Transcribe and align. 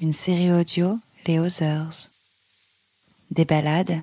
une 0.00 0.12
série 0.12 0.52
audio 0.52 0.96
Les 1.26 1.38
Others. 1.38 2.08
Des 3.30 3.44
balades, 3.44 4.00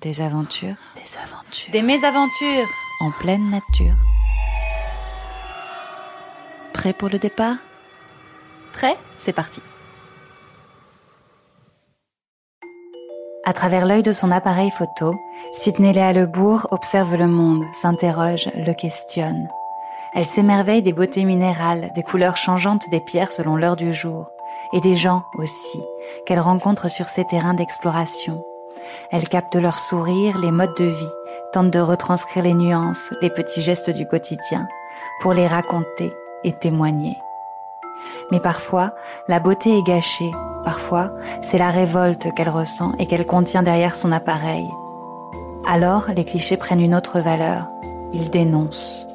des 0.00 0.20
aventures, 0.20 0.74
Des 0.96 1.18
aventures. 1.18 1.72
des 1.72 1.82
mésaventures 1.82 2.68
en 3.00 3.10
pleine 3.12 3.50
nature. 3.50 3.94
Prêt 6.72 6.92
pour 6.92 7.08
le 7.08 7.18
départ? 7.18 7.56
Prêt 8.72 8.96
C'est 9.18 9.32
parti. 9.32 9.60
À 13.44 13.52
travers 13.52 13.86
l'œil 13.86 14.02
de 14.02 14.12
son 14.12 14.30
appareil 14.32 14.70
photo, 14.70 15.14
Sidney 15.52 15.92
Léa 15.92 16.12
Lebourg 16.12 16.66
observe 16.72 17.14
le 17.14 17.28
monde, 17.28 17.64
s'interroge, 17.80 18.50
le 18.56 18.72
questionne. 18.74 19.48
Elle 20.14 20.26
s'émerveille 20.26 20.82
des 20.82 20.92
beautés 20.92 21.24
minérales, 21.24 21.92
des 21.94 22.02
couleurs 22.02 22.36
changeantes 22.36 22.88
des 22.90 23.00
pierres 23.00 23.30
selon 23.32 23.54
l'heure 23.56 23.76
du 23.76 23.94
jour, 23.94 24.26
et 24.72 24.80
des 24.80 24.96
gens 24.96 25.24
aussi, 25.38 25.82
qu'elle 26.26 26.40
rencontre 26.40 26.88
sur 26.88 27.08
ces 27.08 27.24
terrains 27.24 27.54
d'exploration. 27.54 28.42
Elle 29.10 29.28
capte 29.28 29.56
leurs 29.56 29.78
sourires, 29.78 30.38
les 30.38 30.50
modes 30.50 30.76
de 30.76 30.84
vie, 30.84 31.12
tente 31.52 31.70
de 31.70 31.80
retranscrire 31.80 32.44
les 32.44 32.54
nuances, 32.54 33.12
les 33.22 33.30
petits 33.30 33.62
gestes 33.62 33.90
du 33.90 34.06
quotidien, 34.06 34.68
pour 35.20 35.32
les 35.32 35.46
raconter 35.46 36.12
et 36.44 36.52
témoigner. 36.52 37.16
Mais 38.30 38.40
parfois, 38.40 38.92
la 39.28 39.40
beauté 39.40 39.78
est 39.78 39.82
gâchée, 39.82 40.30
parfois, 40.64 41.12
c'est 41.42 41.58
la 41.58 41.70
révolte 41.70 42.32
qu'elle 42.34 42.48
ressent 42.48 42.92
et 42.98 43.06
qu'elle 43.06 43.26
contient 43.26 43.62
derrière 43.62 43.96
son 43.96 44.12
appareil. 44.12 44.68
Alors, 45.66 46.06
les 46.14 46.24
clichés 46.24 46.56
prennent 46.56 46.80
une 46.80 46.94
autre 46.94 47.20
valeur. 47.20 47.66
Ils 48.12 48.30
dénoncent. 48.30 49.06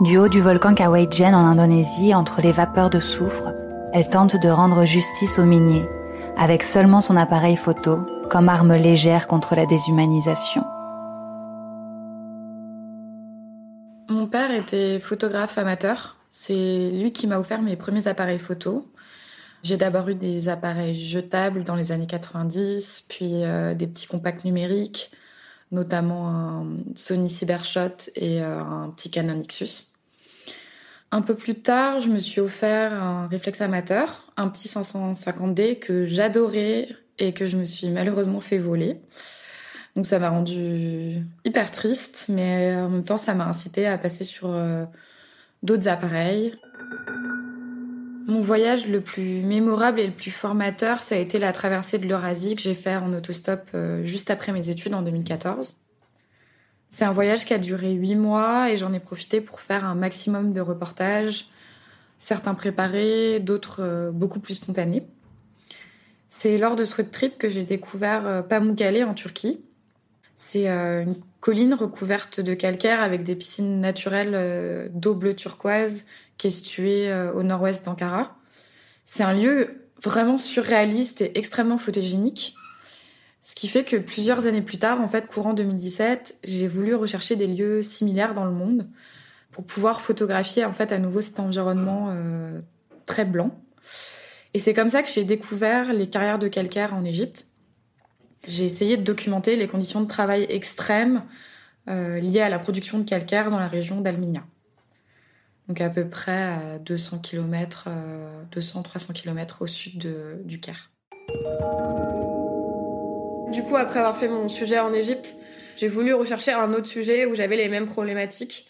Du 0.00 0.16
haut 0.16 0.28
du 0.28 0.40
volcan 0.40 0.74
Kawaijen 0.74 1.34
en 1.34 1.44
Indonésie, 1.44 2.14
entre 2.14 2.40
les 2.40 2.52
vapeurs 2.52 2.88
de 2.88 3.00
soufre, 3.00 3.52
elle 3.92 4.08
tente 4.08 4.36
de 4.36 4.48
rendre 4.48 4.84
justice 4.84 5.38
aux 5.38 5.44
miniers, 5.44 5.86
avec 6.36 6.62
seulement 6.62 7.00
son 7.00 7.16
appareil 7.16 7.56
photo 7.56 7.98
comme 8.30 8.48
arme 8.48 8.76
légère 8.76 9.26
contre 9.26 9.56
la 9.56 9.66
déshumanisation. 9.66 10.64
Mon 14.08 14.26
père 14.26 14.52
était 14.52 15.00
photographe 15.00 15.58
amateur. 15.58 16.16
C'est 16.28 16.90
lui 16.90 17.12
qui 17.12 17.26
m'a 17.26 17.40
offert 17.40 17.62
mes 17.62 17.74
premiers 17.76 18.06
appareils 18.06 18.38
photo. 18.38 18.86
J'ai 19.64 19.76
d'abord 19.76 20.08
eu 20.08 20.14
des 20.14 20.48
appareils 20.48 20.94
jetables 20.94 21.64
dans 21.64 21.74
les 21.74 21.90
années 21.90 22.06
90, 22.06 23.06
puis 23.08 23.42
euh, 23.44 23.74
des 23.74 23.88
petits 23.88 24.06
compacts 24.06 24.44
numériques, 24.44 25.10
notamment 25.72 26.28
un 26.28 26.66
Sony 26.94 27.28
Cybershot 27.28 28.10
et 28.14 28.40
euh, 28.40 28.60
un 28.60 28.90
petit 28.90 29.10
Canon 29.10 29.34
Nixus. 29.34 29.89
Un 31.12 31.22
peu 31.22 31.34
plus 31.34 31.56
tard, 31.56 32.00
je 32.00 32.08
me 32.08 32.18
suis 32.18 32.40
offert 32.40 32.92
un 32.92 33.26
réflexe 33.26 33.60
amateur, 33.60 34.32
un 34.36 34.48
petit 34.48 34.68
550D 34.68 35.80
que 35.80 36.06
j'adorais 36.06 36.88
et 37.18 37.32
que 37.32 37.46
je 37.46 37.56
me 37.56 37.64
suis 37.64 37.90
malheureusement 37.90 38.40
fait 38.40 38.58
voler. 38.58 39.00
Donc 39.96 40.06
ça 40.06 40.20
m'a 40.20 40.30
rendu 40.30 41.26
hyper 41.44 41.72
triste, 41.72 42.26
mais 42.28 42.76
en 42.76 42.88
même 42.88 43.04
temps 43.04 43.16
ça 43.16 43.34
m'a 43.34 43.46
incité 43.46 43.88
à 43.88 43.98
passer 43.98 44.22
sur 44.22 44.50
euh, 44.50 44.84
d'autres 45.64 45.88
appareils. 45.88 46.54
Mon 48.28 48.40
voyage 48.40 48.86
le 48.86 49.00
plus 49.00 49.42
mémorable 49.42 49.98
et 49.98 50.06
le 50.06 50.12
plus 50.12 50.30
formateur, 50.30 51.02
ça 51.02 51.16
a 51.16 51.18
été 51.18 51.40
la 51.40 51.52
traversée 51.52 51.98
de 51.98 52.06
l'Eurasie 52.06 52.54
que 52.54 52.62
j'ai 52.62 52.74
fait 52.74 52.94
en 52.94 53.12
autostop 53.12 53.62
euh, 53.74 54.04
juste 54.04 54.30
après 54.30 54.52
mes 54.52 54.70
études 54.70 54.94
en 54.94 55.02
2014. 55.02 55.76
C'est 56.90 57.04
un 57.04 57.12
voyage 57.12 57.44
qui 57.44 57.54
a 57.54 57.58
duré 57.58 57.92
huit 57.92 58.16
mois 58.16 58.70
et 58.70 58.76
j'en 58.76 58.92
ai 58.92 58.98
profité 58.98 59.40
pour 59.40 59.60
faire 59.60 59.84
un 59.84 59.94
maximum 59.94 60.52
de 60.52 60.60
reportages, 60.60 61.46
certains 62.18 62.54
préparés, 62.54 63.38
d'autres 63.38 63.80
euh, 63.80 64.10
beaucoup 64.10 64.40
plus 64.40 64.54
spontanés. 64.54 65.06
C'est 66.28 66.58
lors 66.58 66.74
de 66.74 66.84
ce 66.84 67.00
trip 67.00 67.38
que 67.38 67.48
j'ai 67.48 67.64
découvert 67.64 68.26
euh, 68.26 68.42
Pamukkale 68.42 69.04
en 69.04 69.14
Turquie. 69.14 69.60
C'est 70.34 70.68
euh, 70.68 71.02
une 71.02 71.14
colline 71.38 71.74
recouverte 71.74 72.40
de 72.40 72.54
calcaire 72.54 73.00
avec 73.00 73.22
des 73.22 73.36
piscines 73.36 73.80
naturelles 73.80 74.90
d'eau 74.92 75.14
bleu 75.14 75.34
turquoise 75.34 76.04
qui 76.38 76.48
est 76.48 76.50
située 76.50 77.10
au 77.34 77.42
nord-ouest 77.42 77.84
d'Ankara. 77.84 78.36
C'est 79.06 79.22
un 79.22 79.32
lieu 79.32 79.80
vraiment 80.02 80.38
surréaliste 80.38 81.22
et 81.22 81.38
extrêmement 81.38 81.78
photogénique. 81.78 82.56
Ce 83.42 83.54
qui 83.54 83.68
fait 83.68 83.84
que 83.84 83.96
plusieurs 83.96 84.46
années 84.46 84.60
plus 84.60 84.78
tard, 84.78 85.00
en 85.00 85.08
fait, 85.08 85.26
courant 85.26 85.54
2017, 85.54 86.40
j'ai 86.44 86.68
voulu 86.68 86.94
rechercher 86.94 87.36
des 87.36 87.46
lieux 87.46 87.82
similaires 87.82 88.34
dans 88.34 88.44
le 88.44 88.52
monde 88.52 88.86
pour 89.50 89.64
pouvoir 89.64 90.00
photographier 90.00 90.64
en 90.64 90.72
fait 90.72 90.92
à 90.92 90.98
nouveau 90.98 91.20
cet 91.20 91.40
environnement 91.40 92.08
euh, 92.10 92.60
très 93.06 93.24
blanc. 93.24 93.60
Et 94.54 94.58
c'est 94.58 94.74
comme 94.74 94.90
ça 94.90 95.02
que 95.02 95.08
j'ai 95.10 95.24
découvert 95.24 95.92
les 95.92 96.08
carrières 96.08 96.38
de 96.38 96.48
calcaire 96.48 96.94
en 96.94 97.04
Égypte. 97.04 97.46
J'ai 98.46 98.64
essayé 98.64 98.96
de 98.96 99.02
documenter 99.02 99.56
les 99.56 99.68
conditions 99.68 100.00
de 100.00 100.08
travail 100.08 100.46
extrêmes 100.48 101.24
euh, 101.88 102.20
liées 102.20 102.40
à 102.40 102.48
la 102.48 102.58
production 102.58 102.98
de 102.98 103.04
calcaire 103.04 103.50
dans 103.50 103.58
la 103.58 103.68
région 103.68 104.00
d'Alminia. 104.00 104.44
Donc 105.68 105.80
à 105.80 105.88
peu 105.88 106.08
près 106.08 106.42
à 106.42 106.78
200 106.80 107.18
km, 107.18 107.84
euh, 107.88 108.42
200-300 108.52 109.12
km 109.12 109.62
au 109.62 109.66
sud 109.66 110.12
du 110.44 110.58
Caire. 110.58 110.90
Du 113.52 113.64
coup, 113.64 113.76
après 113.76 113.98
avoir 113.98 114.16
fait 114.16 114.28
mon 114.28 114.48
sujet 114.48 114.78
en 114.78 114.92
Égypte, 114.92 115.34
j'ai 115.76 115.88
voulu 115.88 116.14
rechercher 116.14 116.52
un 116.52 116.72
autre 116.72 116.86
sujet 116.86 117.26
où 117.26 117.34
j'avais 117.34 117.56
les 117.56 117.68
mêmes 117.68 117.86
problématiques. 117.86 118.68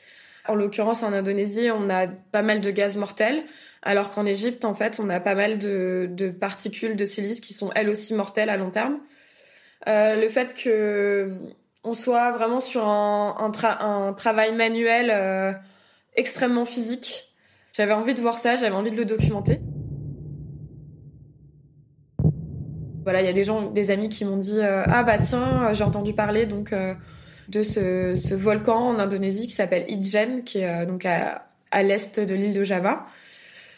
En 0.48 0.54
l'occurrence, 0.54 1.02
en 1.02 1.12
Indonésie, 1.12 1.70
on 1.70 1.90
a 1.90 2.06
pas 2.06 2.40
mal 2.40 2.62
de 2.62 2.70
gaz 2.70 2.96
mortels, 2.96 3.42
alors 3.82 4.10
qu'en 4.10 4.24
Égypte, 4.24 4.64
en 4.64 4.74
fait, 4.74 4.98
on 4.98 5.10
a 5.10 5.20
pas 5.20 5.34
mal 5.34 5.58
de, 5.58 6.08
de 6.10 6.30
particules 6.30 6.96
de 6.96 7.04
silice 7.04 7.40
qui 7.40 7.52
sont 7.52 7.70
elles 7.74 7.90
aussi 7.90 8.14
mortelles 8.14 8.48
à 8.48 8.56
long 8.56 8.70
terme. 8.70 9.00
Euh, 9.86 10.16
le 10.16 10.28
fait 10.28 10.54
que 10.54 11.34
on 11.84 11.92
soit 11.92 12.32
vraiment 12.32 12.60
sur 12.60 12.86
un, 12.86 13.36
un, 13.38 13.86
un 13.86 14.12
travail 14.14 14.52
manuel 14.52 15.10
euh, 15.12 15.52
extrêmement 16.14 16.64
physique, 16.64 17.34
j'avais 17.72 17.92
envie 17.92 18.14
de 18.14 18.20
voir 18.20 18.38
ça, 18.38 18.56
j'avais 18.56 18.74
envie 18.74 18.90
de 18.90 18.96
le 18.96 19.04
documenter. 19.04 19.60
Voilà, 23.04 23.22
il 23.22 23.26
y 23.26 23.28
a 23.28 23.32
des 23.32 23.44
gens, 23.44 23.70
des 23.70 23.90
amis 23.90 24.08
qui 24.08 24.24
m'ont 24.24 24.36
dit 24.36 24.60
euh, 24.60 24.82
ah 24.86 25.02
bah 25.04 25.18
tiens, 25.18 25.72
j'ai 25.72 25.84
entendu 25.84 26.12
parler 26.12 26.46
donc 26.46 26.72
euh, 26.72 26.94
de 27.48 27.62
ce, 27.62 28.14
ce 28.14 28.34
volcan 28.34 28.88
en 28.88 28.98
Indonésie 28.98 29.46
qui 29.46 29.54
s'appelle 29.54 29.84
Ijen, 29.88 30.44
qui 30.44 30.58
est 30.58 30.82
euh, 30.82 30.86
donc 30.86 31.04
à, 31.06 31.46
à 31.70 31.82
l'est 31.82 32.20
de 32.20 32.34
l'île 32.34 32.52
de 32.52 32.64
Java. 32.64 33.06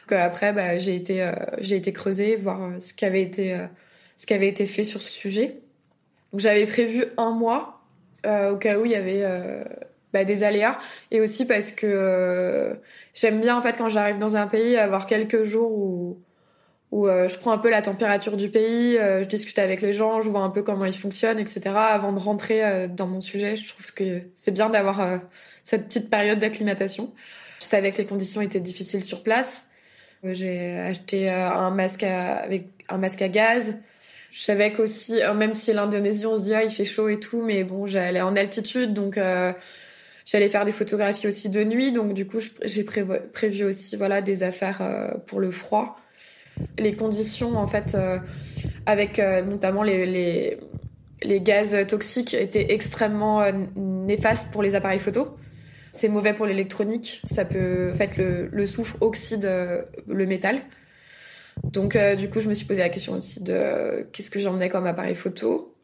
Donc, 0.03 0.13
euh, 0.13 0.25
après, 0.25 0.53
bah, 0.53 0.79
j'ai 0.79 0.97
été 0.97 1.23
euh, 1.23 1.33
j'ai 1.59 1.77
été 1.77 1.93
creuser 1.93 2.37
voir 2.37 2.63
euh, 2.63 2.79
ce 2.81 2.93
qui 2.95 3.05
avait 3.05 3.23
été 3.23 3.55
euh, 3.55 3.67
ce 4.17 4.27
qui 4.27 4.35
avait 4.35 4.49
été 4.49 4.67
fait 4.67 4.83
sur 4.83 5.01
ce 5.03 5.11
sujet. 5.11 5.61
Donc 6.33 6.41
j'avais 6.41 6.67
prévu 6.67 7.05
un 7.17 7.31
mois 7.31 7.81
euh, 8.27 8.53
au 8.53 8.57
cas 8.57 8.79
où 8.79 8.85
il 8.85 8.93
y 8.93 8.97
avait 8.97 9.23
euh, 9.25 9.63
bah, 10.13 10.25
des 10.25 10.43
aléas 10.43 10.79
et 11.11 11.21
aussi 11.21 11.47
parce 11.47 11.73
que 11.73 11.87
euh, 11.87 12.75
j'aime 13.15 13.41
bien 13.41 13.57
en 13.57 13.63
fait 13.63 13.77
quand 13.79 13.89
j'arrive 13.89 14.19
dans 14.19 14.37
un 14.37 14.47
pays 14.47 14.77
avoir 14.77 15.07
quelques 15.07 15.45
jours 15.45 15.71
où 15.73 16.19
où 16.93 17.09
euh, 17.09 17.27
je 17.27 17.39
prends 17.39 17.53
un 17.53 17.59
peu 17.59 17.71
la 17.71 17.81
température 17.81 18.37
du 18.37 18.51
pays, 18.51 18.99
euh, 18.99 19.23
je 19.23 19.29
discute 19.29 19.59
avec 19.59 19.81
les 19.81 19.95
gens, 19.95 20.21
je 20.21 20.29
vois 20.29 20.43
un 20.43 20.51
peu 20.51 20.63
comment 20.63 20.85
ils 20.85 20.97
fonctionnent, 20.97 21.39
etc. 21.39 21.63
Avant 21.75 22.13
de 22.13 22.19
rentrer 22.19 22.63
euh, 22.63 22.87
dans 22.87 23.07
mon 23.07 23.23
sujet, 23.23 23.57
je 23.57 23.67
trouve 23.67 23.93
que 23.95 24.21
c'est 24.35 24.51
bien 24.51 24.69
d'avoir 24.69 25.21
cette 25.63 25.89
petite 25.89 26.11
période 26.11 26.39
d'acclimatation. 26.39 27.13
Je 27.61 27.65
savais 27.65 27.93
que 27.93 27.99
les 27.99 28.05
conditions 28.05 28.43
étaient 28.43 28.61
difficiles 28.61 29.03
sur 29.03 29.23
place. 29.23 29.65
J'ai 30.23 30.79
acheté 30.79 31.31
un 31.31 31.71
masque 31.71 32.03
à, 32.03 32.37
avec 32.37 32.67
un 32.89 32.99
masque 32.99 33.23
à 33.23 33.29
gaz. 33.29 33.75
Je 34.31 34.41
savais 34.41 34.71
qu'aussi, 34.73 35.21
même 35.35 35.55
si 35.55 35.73
l'Indonésie, 35.73 36.27
on 36.27 36.37
se 36.37 36.45
dit 36.45 36.55
ah 36.55 36.63
il 36.63 36.71
fait 36.71 36.85
chaud 36.85 37.09
et 37.09 37.19
tout, 37.19 37.43
mais 37.43 37.65
bon 37.65 37.87
j'allais 37.87 38.21
en 38.21 38.37
altitude, 38.37 38.93
donc 38.93 39.17
euh, 39.17 39.53
j'allais 40.27 40.49
faire 40.49 40.65
des 40.65 40.73
photographies 40.73 41.27
aussi 41.27 41.49
de 41.49 41.65
nuit, 41.65 41.91
donc 41.91 42.13
du 42.13 42.27
coup 42.27 42.39
j'ai 42.63 42.85
prévu, 42.85 43.65
aussi 43.65 43.97
voilà 43.97 44.21
des 44.21 44.43
affaires 44.43 45.17
pour 45.27 45.41
le 45.41 45.51
froid 45.51 46.02
les 46.79 46.95
conditions 46.95 47.57
en 47.57 47.67
fait 47.67 47.95
euh, 47.95 48.19
avec 48.87 49.19
euh, 49.19 49.43
notamment 49.43 49.83
les, 49.83 50.59
les 51.23 51.41
gaz 51.41 51.77
toxiques 51.87 52.35
étaient 52.35 52.73
extrêmement 52.73 53.43
euh, 53.43 53.53
néfastes 53.77 54.51
pour 54.51 54.63
les 54.63 54.75
appareils 54.75 54.99
photo. 54.99 55.37
C'est 55.93 56.09
mauvais 56.09 56.33
pour 56.33 56.47
l'électronique. 56.47 57.21
Ça 57.31 57.45
peut, 57.45 57.91
en 57.93 57.97
fait, 57.97 58.17
le, 58.17 58.49
le 58.51 58.67
soufre 58.67 58.97
oxyde 59.03 59.45
euh, 59.45 59.83
le 60.09 60.25
métal. 60.27 60.63
Donc 61.65 61.99
du 62.17 62.31
coup, 62.31 62.41
je 62.41 62.49
me 62.49 62.55
suis 62.55 62.65
posé 62.65 62.81
la 62.81 62.89
question 62.89 63.13
aussi 63.13 63.43
de 63.43 64.07
qu'est-ce 64.13 64.31
que 64.31 64.39
j'emmenais 64.39 64.71
comme 64.71 64.87
appareil 64.87 65.15
photo? 65.15 65.75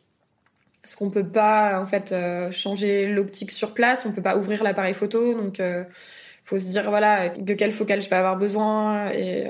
Est-ce 0.82 0.96
qu'on 0.96 1.10
peut 1.10 1.26
pas 1.26 1.78
en 1.80 1.86
fait 1.86 2.14
changer 2.50 3.06
l'optique 3.06 3.50
sur 3.50 3.74
place 3.74 4.06
On 4.06 4.12
peut 4.12 4.22
pas 4.22 4.38
ouvrir 4.38 4.64
l'appareil 4.64 4.94
photo, 4.94 5.34
donc 5.34 5.60
faut 6.42 6.58
se 6.58 6.64
dire 6.64 6.88
voilà 6.88 7.28
de 7.28 7.52
quelle 7.52 7.70
focale 7.70 8.00
je 8.00 8.08
vais 8.08 8.16
avoir 8.16 8.38
besoin 8.38 9.10
et 9.10 9.46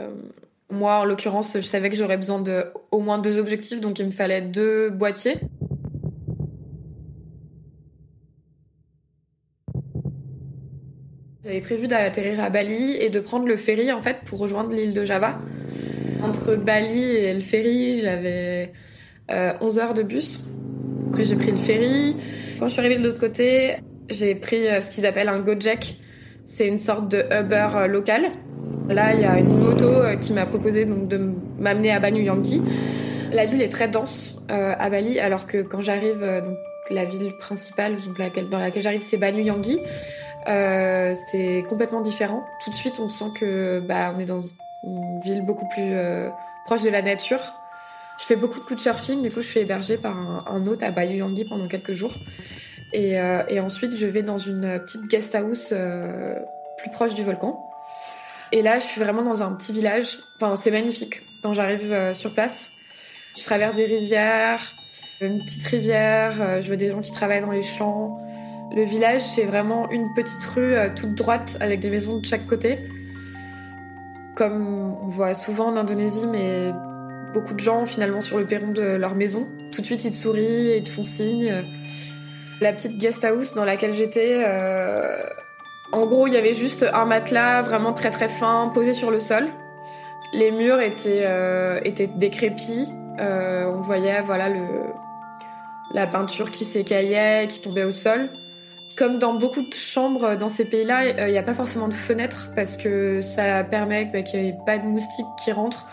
moi, 0.71 1.01
en 1.01 1.05
l'occurrence, 1.05 1.53
je 1.55 1.61
savais 1.61 1.89
que 1.89 1.97
j'aurais 1.97 2.17
besoin 2.17 2.41
de 2.41 2.67
au 2.91 3.01
moins 3.01 3.19
deux 3.19 3.39
objectifs, 3.39 3.81
donc 3.81 3.99
il 3.99 4.07
me 4.07 4.11
fallait 4.11 4.43
deux 4.43 4.91
boîtiers. 4.91 5.37
J'avais 11.43 11.61
prévu 11.63 11.89
d'atterrir 11.89 12.41
à 12.45 12.51
Bali 12.51 12.97
et 12.97 13.09
de 13.09 13.21
prendre 13.21 13.47
le 13.47 13.57
ferry 13.57 13.91
en 13.91 14.03
fait 14.03 14.19
pour 14.27 14.39
rejoindre 14.39 14.71
l'île 14.71 14.93
de 14.93 15.07
Java. 15.07 15.39
Entre 16.23 16.57
Bali 16.57 17.03
et 17.03 17.33
le 17.33 17.41
ferry, 17.41 18.01
j'avais 18.01 18.73
11 19.31 19.79
euh, 19.79 19.81
heures 19.81 19.95
de 19.95 20.03
bus. 20.03 20.41
Après, 21.09 21.25
j'ai 21.25 21.37
pris 21.37 21.51
le 21.51 21.57
ferry. 21.57 22.17
Quand 22.59 22.67
je 22.67 22.73
suis 22.73 22.81
arrivée 22.81 22.97
de 22.97 23.05
l'autre 23.05 23.19
côté, 23.19 23.77
j'ai 24.11 24.35
pris 24.35 24.69
euh, 24.69 24.83
ce 24.83 24.91
qu'ils 24.91 25.07
appellent 25.07 25.29
un 25.29 25.41
Gojek. 25.41 25.97
C'est 26.45 26.69
une 26.69 26.79
sorte 26.79 27.09
de 27.09 27.25
Uber 27.31 27.69
euh, 27.77 27.87
local. 27.87 28.31
Là, 28.89 29.15
il 29.15 29.21
y 29.21 29.25
a 29.25 29.39
une 29.39 29.59
moto 29.59 29.85
euh, 29.85 30.17
qui 30.17 30.33
m'a 30.33 30.47
proposé 30.47 30.85
de 30.85 31.31
m'amener 31.59 31.93
à 31.93 32.01
Banu 32.01 32.23
Yangi. 32.23 32.63
La 33.33 33.45
ville 33.45 33.61
est 33.61 33.69
très 33.69 33.89
dense 33.89 34.41
euh, 34.51 34.75
à 34.79 34.89
Bali, 34.89 35.21
alors 35.21 35.47
que 35.47 35.59
quand 35.59 35.83
j'arrive, 35.83 36.23
euh, 36.23 36.41
la 36.91 37.05
ville 37.05 37.37
principale 37.39 37.97
dans 38.51 38.59
laquelle 38.59 38.83
j'arrive, 38.83 39.03
c'est 39.03 39.19
Banu 39.19 39.43
Yangi. 39.43 39.79
Euh, 40.49 41.15
c'est 41.31 41.65
complètement 41.69 42.01
différent. 42.01 42.43
Tout 42.65 42.71
de 42.71 42.75
suite, 42.75 42.99
on 43.01 43.09
sent 43.09 43.27
que 43.39 43.81
bah, 43.81 44.15
est 44.19 44.25
dans 44.25 44.41
une 44.85 45.21
ville 45.23 45.45
beaucoup 45.45 45.69
plus 45.69 45.93
proche 46.65 46.83
de 46.83 46.91
la 46.91 47.03
nature. 47.03 47.41
Je 48.19 48.25
fais 48.25 48.37
beaucoup 48.37 48.59
de 48.59 48.65
couchsurfing, 48.65 49.23
du 49.23 49.31
coup, 49.31 49.43
je 49.43 49.47
suis 49.47 49.61
hébergée 49.61 49.99
par 49.99 50.17
un, 50.51 50.67
hôte 50.67 50.83
à 50.83 50.91
Banu 50.91 51.17
Yangi 51.17 51.45
pendant 51.45 51.69
quelques 51.69 51.93
jours. 51.93 52.15
Et, 52.95 53.17
et, 53.49 53.61
ensuite, 53.61 53.95
je 53.95 54.07
vais 54.07 54.23
dans 54.23 54.39
une 54.39 54.81
petite 54.81 55.07
guest 55.09 55.35
house 55.35 55.75
plus 56.79 56.91
proche 56.91 57.15
du 57.15 57.23
volcan. 57.23 57.68
Et 58.53 58.63
là, 58.63 58.79
je 58.79 58.85
suis 58.85 59.01
vraiment 59.01 59.23
dans 59.23 59.43
un 59.43 59.53
petit 59.53 59.73
village. 59.73 60.19
Enfin, 60.37 60.57
c'est 60.57 60.71
magnifique 60.71 61.23
quand 61.43 61.53
j'arrive 61.53 61.93
euh, 61.93 62.15
sur 62.15 62.33
place. 62.33 62.71
Je 63.37 63.45
traverse 63.45 63.77
des 63.77 63.85
rizières, 63.85 64.75
une 65.21 65.45
petite 65.45 65.65
rivière, 65.65 66.37
euh, 66.41 66.61
je 66.61 66.67
vois 66.67 66.77
des 66.77 66.89
gens 66.89 67.01
qui 67.01 67.13
travaillent 67.13 67.43
dans 67.43 67.51
les 67.51 67.63
champs. 67.63 68.19
Le 68.75 68.83
village, 68.85 69.23
c'est 69.23 69.45
vraiment 69.45 69.91
une 69.91 70.13
petite 70.15 70.45
rue 70.55 70.75
euh, 70.75 70.89
toute 70.95 71.15
droite 71.15 71.57
avec 71.61 71.81
des 71.81 71.91
maisons 71.91 72.19
de 72.19 72.25
chaque 72.25 72.47
côté. 72.47 72.79
Comme 74.35 74.99
on 75.03 75.09
voit 75.09 75.35
souvent 75.35 75.67
en 75.67 75.77
Indonésie, 75.77 76.27
mais 76.27 76.73
beaucoup 77.35 77.55
de 77.55 77.61
gens 77.61 77.87
finalement 77.87 78.21
sur 78.21 78.39
le 78.39 78.47
perron 78.47 78.69
de 78.69 78.83
leur 78.83 79.15
maison. 79.15 79.47
Tout 79.73 79.83
de 79.83 79.87
suite, 79.87 80.05
ils 80.05 80.11
te 80.11 80.17
sourient 80.17 80.71
et 80.71 80.77
ils 80.79 80.85
te 80.85 80.91
font 80.91 81.05
signe. 81.05 81.65
La 82.61 82.73
petite 82.73 82.99
guest 82.99 83.25
house 83.25 83.55
dans 83.55 83.65
laquelle 83.65 83.93
j'étais, 83.93 84.45
en 85.93 86.07
gros, 86.07 86.27
il 86.27 86.35
y 86.35 86.37
avait 86.37 86.55
juste 86.55 86.85
un 86.93 87.05
matelas 87.05 87.63
vraiment 87.63 87.93
très 87.93 88.11
très 88.11 88.29
fin 88.29 88.71
posé 88.73 88.93
sur 88.93 89.11
le 89.11 89.21
sol. 89.21 89.49
Les 90.33 90.51
murs 90.51 90.81
étaient, 90.81 91.25
euh, 91.25 91.81
étaient 91.85 92.07
décrépits. 92.07 92.89
Euh, 93.19 93.65
on 93.67 93.81
voyait 93.81 94.21
voilà 94.21 94.49
le, 94.49 94.67
la 95.93 96.07
peinture 96.07 96.51
qui 96.51 96.65
s'écaillait, 96.65 97.47
qui 97.49 97.61
tombait 97.61 97.85
au 97.85 97.91
sol. 97.91 98.31
Comme 98.97 99.19
dans 99.19 99.35
beaucoup 99.35 99.63
de 99.63 99.73
chambres 99.73 100.37
dans 100.37 100.49
ces 100.49 100.65
pays-là, 100.65 101.05
euh, 101.05 101.29
il 101.29 101.33
n'y 101.33 101.39
a 101.39 101.43
pas 101.43 101.55
forcément 101.55 101.89
de 101.89 101.95
fenêtres 101.95 102.51
parce 102.55 102.77
que 102.77 103.21
ça 103.21 103.65
permet 103.65 104.07
bah, 104.07 104.23
qu'il 104.23 104.43
n'y 104.43 104.49
ait 104.49 104.59
pas 104.67 104.79
de 104.79 104.85
moustiques 104.85 105.27
qui 105.43 105.53
rentrent 105.53 105.87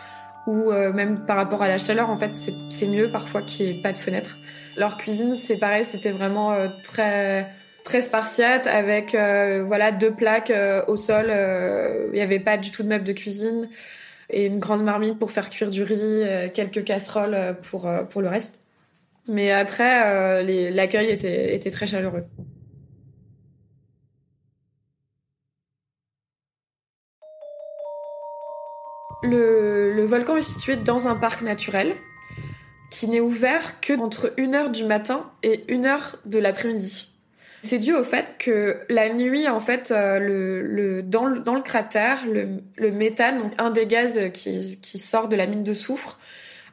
ou 0.47 0.71
euh, 0.71 0.93
même 0.93 1.25
par 1.25 1.37
rapport 1.37 1.63
à 1.63 1.67
la 1.67 1.77
chaleur, 1.77 2.09
en 2.09 2.17
fait, 2.17 2.37
c'est 2.69 2.87
mieux 2.87 3.09
parfois 3.09 3.41
qu'il 3.41 3.65
n'y 3.65 3.71
ait 3.71 3.81
pas 3.81 3.93
de 3.93 3.97
fenêtres. 3.97 4.37
Leur 4.77 4.97
cuisine, 4.97 5.35
c'est 5.35 5.57
pareil, 5.57 5.83
c'était 5.83 6.11
vraiment 6.11 6.53
euh, 6.53 6.67
très 6.83 7.49
très 7.85 8.01
spartiate 8.01 8.67
avec 8.67 9.15
euh, 9.15 9.63
voilà 9.65 9.93
deux 9.93 10.11
plaques 10.11 10.51
euh, 10.51 10.83
au 10.87 10.97
sol. 10.97 11.27
Euh, 11.29 12.07
il 12.11 12.15
n'y 12.15 12.21
avait 12.21 12.39
pas 12.39 12.57
du 12.57 12.71
tout 12.71 12.83
de 12.83 12.89
meubles 12.89 13.05
de 13.05 13.13
cuisine 13.13 13.69
et 14.29 14.47
une 14.47 14.59
grande 14.59 14.83
marmite 14.83 15.19
pour 15.19 15.31
faire 15.31 15.49
cuire 15.49 15.69
du 15.69 15.83
riz, 15.83 16.23
quelques 16.53 16.83
casseroles 16.83 17.55
pour 17.61 17.87
pour 18.09 18.21
le 18.21 18.27
reste. 18.27 18.59
Mais 19.27 19.51
après, 19.51 20.43
l'accueil 20.71 21.09
était 21.09 21.55
était 21.55 21.71
très 21.71 21.87
chaleureux. 21.87 22.25
Le, 29.23 30.03
volcan 30.05 30.37
est 30.37 30.41
situé 30.41 30.75
dans 30.75 31.07
un 31.07 31.15
parc 31.15 31.41
naturel 31.41 31.95
qui 32.91 33.07
n'est 33.07 33.19
ouvert 33.19 33.79
que 33.79 33.93
entre 33.99 34.33
1h 34.37 34.71
du 34.71 34.83
matin 34.83 35.31
et 35.43 35.57
1h 35.67 36.15
de 36.25 36.39
l'après-midi. 36.39 37.14
C'est 37.65 37.79
dû 37.79 37.95
au 37.95 38.03
fait 38.03 38.35
que 38.37 38.77
la 38.89 39.09
nuit, 39.09 39.47
en 39.47 39.59
fait, 39.59 39.89
euh, 39.89 40.19
le, 40.19 41.01
dans, 41.01 41.25
le, 41.25 41.61
cratère, 41.61 42.23
le, 42.27 42.91
méthane, 42.91 43.39
donc 43.39 43.53
un 43.57 43.71
des 43.71 43.87
gaz 43.87 44.19
qui, 44.33 44.99
sort 44.99 45.29
de 45.29 45.35
la 45.35 45.47
mine 45.47 45.63
de 45.63 45.73
soufre, 45.73 46.19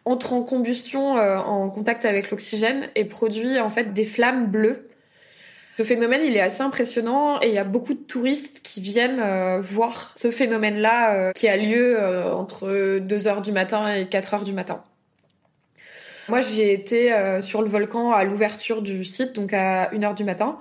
entre 0.05 0.35
en 0.35 0.43
combustion 0.43 1.17
euh, 1.17 1.39
en 1.39 1.71
contact 1.71 2.05
avec 2.05 2.31
l'oxygène 2.31 2.89
et 2.95 3.05
produit 3.05 3.59
en 3.59 3.71
fait 3.71 3.95
des 3.95 4.05
flammes 4.05 4.49
bleues. 4.49 4.89
Ce 5.79 5.85
phénomène, 5.85 6.21
il 6.25 6.37
est 6.37 6.41
assez 6.41 6.61
impressionnant 6.61 7.41
et 7.41 7.49
il 7.49 7.55
y 7.55 7.59
a 7.59 7.65
beaucoup 7.65 7.95
de 7.95 8.01
touristes 8.01 8.61
qui 8.63 8.83
viennent 8.83 9.21
euh, 9.21 9.61
voir 9.63 10.13
ce 10.17 10.31
phénomène-là 10.31 11.33
qui 11.33 11.49
a 11.49 11.57
lieu 11.57 11.99
entre 12.35 12.99
2 12.99 13.29
heures 13.29 13.41
du 13.41 13.53
matin 13.53 13.95
et 13.95 14.07
4 14.07 14.35
heures 14.35 14.45
du 14.45 14.53
matin. 14.53 14.83
Moi, 16.29 16.41
j'ai 16.43 16.73
été 16.73 17.15
sur 17.41 17.63
le 17.63 17.69
volcan 17.69 18.13
à 18.13 18.25
l'ouverture 18.25 18.83
du 18.83 19.05
site, 19.05 19.33
donc 19.33 19.55
à 19.55 19.91
1 19.93 20.03
heure 20.03 20.15
du 20.15 20.25
matin 20.25 20.59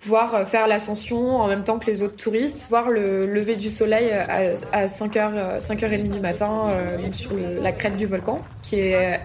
pouvoir 0.00 0.34
euh, 0.34 0.44
faire 0.44 0.66
l'ascension 0.66 1.36
en 1.36 1.46
même 1.46 1.64
temps 1.64 1.78
que 1.78 1.86
les 1.86 2.02
autres 2.02 2.16
touristes, 2.16 2.66
voir 2.68 2.88
le 2.88 3.26
lever 3.26 3.56
du 3.56 3.68
soleil 3.68 4.10
à, 4.10 4.54
à 4.72 4.86
5h, 4.86 5.60
5h30 5.60 6.08
du 6.08 6.20
matin 6.20 6.70
euh, 6.70 7.12
sur 7.12 7.32
la 7.36 7.72
crête 7.72 7.96
du 7.96 8.06
volcan, 8.06 8.38
qui 8.62 8.80
est 8.80 9.20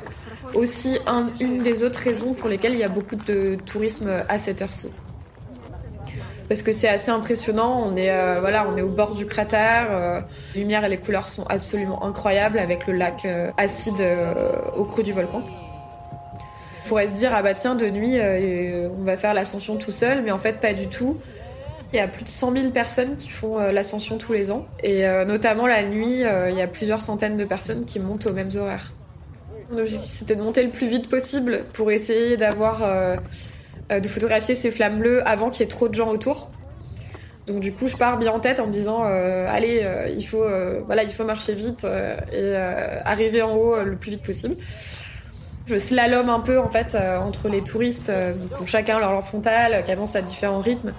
aussi 0.54 1.00
un, 1.07 1.25
une 1.39 1.63
des 1.63 1.83
autres 1.83 2.00
raisons 2.00 2.33
pour 2.33 2.50
lesquelles 2.50 2.74
il 2.74 2.80
y 2.80 2.83
a 2.83 2.89
beaucoup 2.89 3.16
de 3.16 3.57
tourisme 3.66 4.10
à 4.27 4.38
cette 4.38 4.62
heure-ci. 4.62 4.92
Parce 6.48 6.62
que 6.62 6.72
c'est 6.72 6.88
assez 6.88 7.10
impressionnant, 7.10 7.83
on 7.86 7.95
est, 7.95 8.12
euh, 8.12 8.39
voilà, 8.39 8.68
on 8.69 8.77
est 8.77 8.81
au 8.81 8.89
bord 8.89 9.13
du 9.13 9.25
cratère, 9.25 9.88
euh, 9.89 10.22
les 10.54 10.62
lumières 10.62 10.86
et 10.86 10.89
les 10.89 11.00
couleurs 11.00 11.27
sont 11.27 11.45
absolument 11.48 12.04
incroyables 12.06 12.60
avec 12.60 12.86
le 12.86 12.94
lac 12.94 13.25
euh, 13.25 13.51
acide 13.57 14.04
au 14.75 14.84
creux 14.84 15.03
du 15.03 15.13
volcan. 15.13 15.41
On 16.86 16.88
pourrait 16.88 17.08
se 17.08 17.13
dire, 17.13 17.32
ah 17.34 17.42
bah 17.42 17.56
tiens, 17.56 17.74
de 17.74 17.89
nuit, 17.89 18.20
euh, 18.20 18.89
on 18.96 19.04
va 19.04 19.18
faire 19.18 19.34
l'ascension 19.34 19.75
tout 19.75 19.89
seul, 19.89 20.22
mais 20.22 20.30
en 20.30 20.38
fait, 20.38 20.60
pas 20.60 20.74
du 20.74 20.88
tout. 20.88 21.18
Il 21.92 21.96
y 21.96 22.00
a 22.00 22.08
plus 22.08 22.24
de 22.24 22.30
100 22.30 22.51
000 22.51 22.70
personnes 22.70 23.18
qui 23.18 23.30
font 23.30 23.60
euh, 23.60 23.72
l'ascension 23.72 24.20
tous 24.20 24.34
les 24.34 24.51
ans. 24.51 24.68
Et 24.84 25.08
euh, 25.08 25.25
notamment 25.25 25.65
la 25.65 25.82
nuit, 25.82 26.20
il 26.22 26.56
y 26.56 26.62
a 26.62 26.68
plusieurs 26.68 27.01
centaines 27.01 27.38
de 27.38 27.46
personnes 27.46 27.86
qui 27.86 28.00
montent 28.00 28.27
aux 28.27 28.34
mêmes 28.34 28.51
horaires. 28.56 28.94
Mon 29.72 29.80
objectif, 29.80 30.12
c'était 30.12 30.36
de 30.36 30.44
monter 30.44 30.62
le 30.62 30.70
plus 30.70 30.86
vite 30.86 31.10
possible 31.10 31.63
pour 31.74 31.89
essayer 31.89 32.38
d'avoir, 32.38 32.88
de 33.89 34.08
photographier 34.08 34.54
ces 34.54 34.70
flammes 34.70 35.00
bleues 35.00 35.27
avant 35.27 35.50
qu'il 35.50 35.62
y 35.62 35.63
ait 35.63 35.72
trop 35.72 35.88
de 35.88 35.96
gens 35.96 36.12
autour. 36.12 36.51
Donc 37.48 37.62
du 37.62 37.72
coup, 37.72 37.88
je 37.88 37.98
pars 37.98 38.20
bien 38.20 38.32
en 38.32 38.39
tête 38.39 38.60
en 38.60 38.68
me 38.68 38.72
disant, 38.72 39.01
allez, 39.01 39.84
il 40.15 40.24
faut, 40.27 40.46
voilà, 40.86 41.01
il 41.01 41.10
faut 41.10 41.24
marcher 41.24 41.56
vite 41.56 41.84
et 42.32 42.56
arriver 42.56 43.42
en 43.42 43.56
haut 43.56 43.84
le 43.84 43.96
plus 43.96 44.12
vite 44.12 44.24
possible. 44.24 44.56
Je 45.67 45.79
slalom 45.79 46.29
un 46.29 46.39
peu 46.39 46.60
en 46.60 46.69
fait 46.69 46.93
euh, 46.93 47.17
entre 47.17 47.50
les 47.50 47.63
touristes, 47.63 48.10
euh, 48.10 48.34
chacun 48.65 49.00
leur 49.00 49.12
lampe 49.12 49.25
frontale, 49.25 49.84
qui 49.84 49.91
avancent 49.91 50.15
à 50.15 50.22
différents 50.22 50.60
rythmes. 50.60 50.93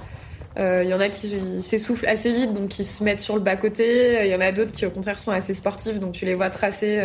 Il 0.56 0.62
euh, 0.62 0.84
y 0.84 0.94
en 0.94 1.00
a 1.00 1.08
qui 1.08 1.60
s'essoufflent 1.60 2.08
assez 2.08 2.32
vite, 2.32 2.52
donc 2.52 2.68
qui 2.68 2.82
se 2.82 3.04
mettent 3.04 3.20
sur 3.20 3.36
le 3.36 3.42
bas-côté. 3.42 4.24
Il 4.24 4.30
y 4.30 4.34
en 4.34 4.40
a 4.40 4.50
d'autres 4.52 4.72
qui 4.72 4.86
au 4.86 4.90
contraire 4.90 5.20
sont 5.20 5.30
assez 5.30 5.54
sportifs, 5.54 6.00
donc 6.00 6.12
tu 6.12 6.24
les 6.24 6.34
vois 6.34 6.50
tracer. 6.50 7.00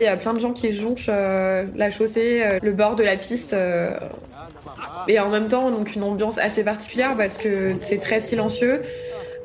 Il 0.00 0.04
y 0.04 0.06
a 0.06 0.16
plein 0.16 0.32
de 0.32 0.38
gens 0.38 0.52
qui 0.52 0.72
jonchent 0.72 1.08
la 1.08 1.90
chaussée, 1.90 2.58
le 2.62 2.72
bord 2.72 2.94
de 2.94 3.02
la 3.02 3.16
piste. 3.16 3.56
et 5.08 5.18
en 5.18 5.28
même 5.30 5.48
temps, 5.48 5.70
donc 5.72 5.96
une 5.96 6.04
ambiance 6.04 6.38
assez 6.38 6.62
particulière 6.62 7.16
parce 7.16 7.38
que 7.38 7.74
c'est 7.80 7.98
très 7.98 8.20
silencieux. 8.20 8.82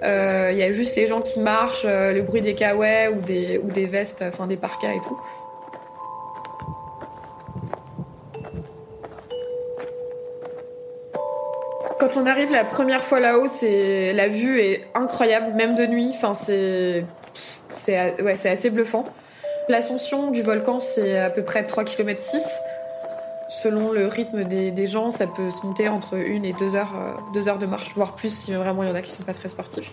Il 0.03 0.57
y 0.57 0.63
a 0.63 0.71
juste 0.71 0.95
les 0.95 1.07
gens 1.07 1.21
qui 1.21 1.39
marchent, 1.39 1.85
le 1.85 2.21
bruit 2.21 2.41
des 2.41 2.53
kawaii 2.53 3.07
ou 3.09 3.21
des, 3.21 3.59
ou 3.63 3.71
des 3.71 3.87
vestes, 3.87 4.23
enfin 4.25 4.45
des 4.45 4.57
parkas 4.57 4.93
et 4.93 5.01
tout. 5.01 5.19
Quand 12.07 12.21
on 12.21 12.25
arrive 12.25 12.53
la 12.53 12.63
première 12.63 13.03
fois 13.03 13.19
là-haut, 13.19 13.47
c'est 13.47 14.13
la 14.13 14.29
vue 14.29 14.61
est 14.61 14.87
incroyable, 14.95 15.53
même 15.55 15.75
de 15.75 15.85
nuit. 15.85 16.11
Enfin, 16.15 16.33
c'est 16.33 17.03
c'est 17.69 18.21
ouais, 18.21 18.37
c'est 18.37 18.49
assez 18.49 18.69
bluffant. 18.69 19.03
L'ascension 19.67 20.31
du 20.31 20.41
volcan, 20.41 20.79
c'est 20.79 21.17
à 21.17 21.29
peu 21.29 21.43
près 21.43 21.65
3 21.65 21.83
km 21.83 22.21
6. 22.21 22.41
Selon 23.49 23.91
le 23.91 24.07
rythme 24.07 24.45
des, 24.45 24.87
gens, 24.87 25.11
ça 25.11 25.27
peut 25.27 25.49
se 25.49 25.65
monter 25.65 25.89
entre 25.89 26.15
une 26.15 26.45
et 26.45 26.53
deux 26.53 26.77
heures, 26.77 26.93
euh, 26.95 27.11
deux 27.33 27.49
heures 27.49 27.57
de 27.57 27.65
marche, 27.65 27.91
voire 27.93 28.15
plus 28.15 28.29
si 28.29 28.53
vraiment 28.53 28.83
il 28.83 28.89
y 28.89 28.91
en 28.91 28.95
a 28.95 29.01
qui 29.01 29.11
sont 29.11 29.23
pas 29.23 29.33
très 29.33 29.49
sportifs. 29.49 29.91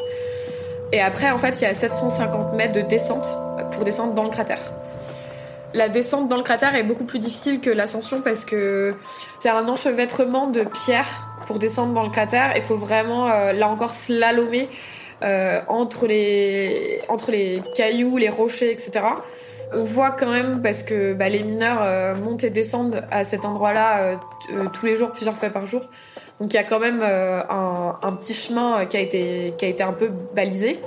Et 0.93 1.01
après, 1.01 1.33
en 1.33 1.39
fait, 1.39 1.61
il 1.61 1.65
y 1.65 1.67
a 1.67 1.75
750 1.75 2.55
mètres 2.55 2.75
de 2.75 2.83
descente 2.83 3.27
pour 3.73 3.83
descendre 3.83 4.15
dans 4.15 4.25
le 4.25 4.31
cratère. 4.31 4.61
La 5.73 5.89
descente 5.89 6.29
dans 6.29 6.37
le 6.37 6.45
cratère 6.45 6.77
est 6.77 6.85
beaucoup 6.85 7.05
plus 7.05 7.19
difficile 7.19 7.61
que 7.61 7.71
l'ascension 7.71 8.21
parce 8.21 8.45
que 8.45 8.95
c'est 9.41 9.49
un 9.49 9.67
enchevêtrement 9.67 10.47
de 10.47 10.63
pierres 10.63 11.34
pour 11.47 11.59
descendre 11.59 11.93
dans 11.95 12.03
le 12.03 12.11
cratère. 12.11 12.53
Il 12.57 12.63
faut 12.63 12.77
vraiment, 12.77 13.29
là 13.29 13.69
encore, 13.69 13.95
slalomer 13.95 14.69
entre, 15.23 16.07
les, 16.07 17.01
entre 17.09 17.31
les 17.31 17.63
cailloux, 17.75 18.19
les 18.19 18.29
rochers, 18.29 18.71
etc 18.71 19.03
on 19.75 19.85
voit 19.85 20.11
quand 20.11 20.31
même 20.31 20.63
parce 20.63 20.83
que 20.83 21.13
bah, 21.13 21.29
les 21.29 21.43
mineurs 21.43 21.81
euh, 21.83 22.15
montent 22.15 22.45
et 22.45 22.51
descendent 22.51 23.05
à 23.11 23.25
cet 23.25 23.45
endroit-là 23.45 23.99
euh, 23.99 24.17
euh, 24.53 24.65
tous 24.73 24.87
les 24.87 24.97
jours, 24.97 25.13
plusieurs 25.13 25.37
fois 25.37 25.51
par 25.51 25.67
jour. 25.67 25.83
Donc 26.41 26.53
il 26.53 26.57
y 26.57 26.61
a 26.61 26.65
quand 26.65 26.81
même 26.81 27.03
un, 27.03 28.13
petit 28.21 28.35
chemin 28.35 28.87
qui 28.87 28.97
a 28.97 29.01
été 29.01 29.55
qui 29.57 29.65
a 29.65 29.69
été 29.69 29.85
un 29.85 29.93
peu 29.93 30.11
balisé. 30.35 30.81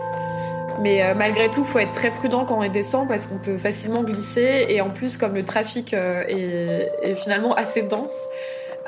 Mais 0.82 1.14
malgré 1.16 1.50
tout, 1.50 1.62
il 1.62 1.66
faut 1.66 1.80
être 1.80 1.94
très 1.94 2.12
prudent 2.12 2.44
quand 2.46 2.62
on 2.62 2.70
descend 2.70 3.08
parce 3.08 3.26
qu'on 3.26 3.38
peut 3.38 3.58
facilement 3.58 4.04
glisser 4.04 4.66
et 4.68 4.82
en 4.82 4.90
plus 4.90 5.16
comme 5.16 5.34
le 5.34 5.46
trafic 5.46 5.94
est, 5.94 7.16
finalement 7.16 7.56
assez 7.56 7.82
dense 7.82 8.28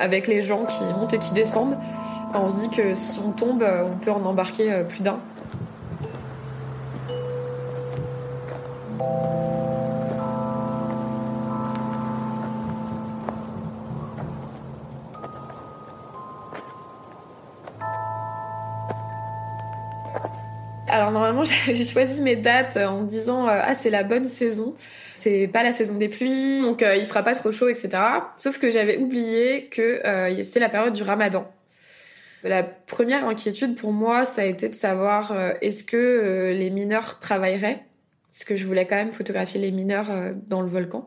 avec 0.00 0.26
les 0.26 0.42
gens 0.42 0.64
qui 0.64 0.82
montent 0.84 1.14
et 1.14 1.18
qui 1.18 1.32
descendent, 1.32 1.76
on 2.34 2.48
se 2.48 2.56
dit 2.56 2.70
que 2.70 2.94
si 2.94 3.20
on 3.20 3.32
tombe, 3.32 3.62
on 3.62 3.96
peut 4.04 4.10
en 4.10 4.24
embarquer 4.24 4.82
plus 4.88 5.02
d'un. 5.02 5.18
Alors 20.90 21.12
normalement, 21.12 21.44
j'ai 21.66 21.84
choisi 21.84 22.20
mes 22.20 22.36
dates 22.36 22.76
en 22.76 23.02
me 23.02 23.06
disant 23.06 23.48
euh, 23.48 23.60
ah 23.62 23.74
c'est 23.74 23.90
la 23.90 24.02
bonne 24.02 24.26
saison, 24.26 24.74
c'est 25.20 25.48
pas 25.48 25.62
la 25.62 25.72
saison 25.72 25.94
des 25.94 26.08
pluies, 26.08 26.60
donc 26.62 26.82
euh, 26.82 26.96
il 26.96 27.04
fera 27.06 27.22
pas 27.22 27.34
trop 27.34 27.52
chaud, 27.52 27.68
etc. 27.68 27.90
Sauf 28.36 28.58
que 28.58 28.70
j'avais 28.70 28.98
oublié 28.98 29.66
que 29.66 30.04
euh, 30.06 30.42
c'était 30.42 30.60
la 30.60 30.68
période 30.68 30.92
du 30.92 31.02
Ramadan. 31.02 31.50
La 32.42 32.62
première 32.62 33.26
inquiétude 33.26 33.76
pour 33.76 33.92
moi, 33.92 34.24
ça 34.24 34.42
a 34.42 34.44
été 34.46 34.68
de 34.68 34.74
savoir 34.74 35.36
est-ce 35.60 35.84
que 35.84 36.54
les 36.56 36.70
mineurs 36.70 37.18
travailleraient, 37.18 37.84
parce 38.32 38.44
que 38.44 38.56
je 38.56 38.66
voulais 38.66 38.86
quand 38.86 38.96
même 38.96 39.12
photographier 39.12 39.60
les 39.60 39.70
mineurs 39.70 40.08
dans 40.46 40.62
le 40.62 40.68
volcan. 40.68 41.06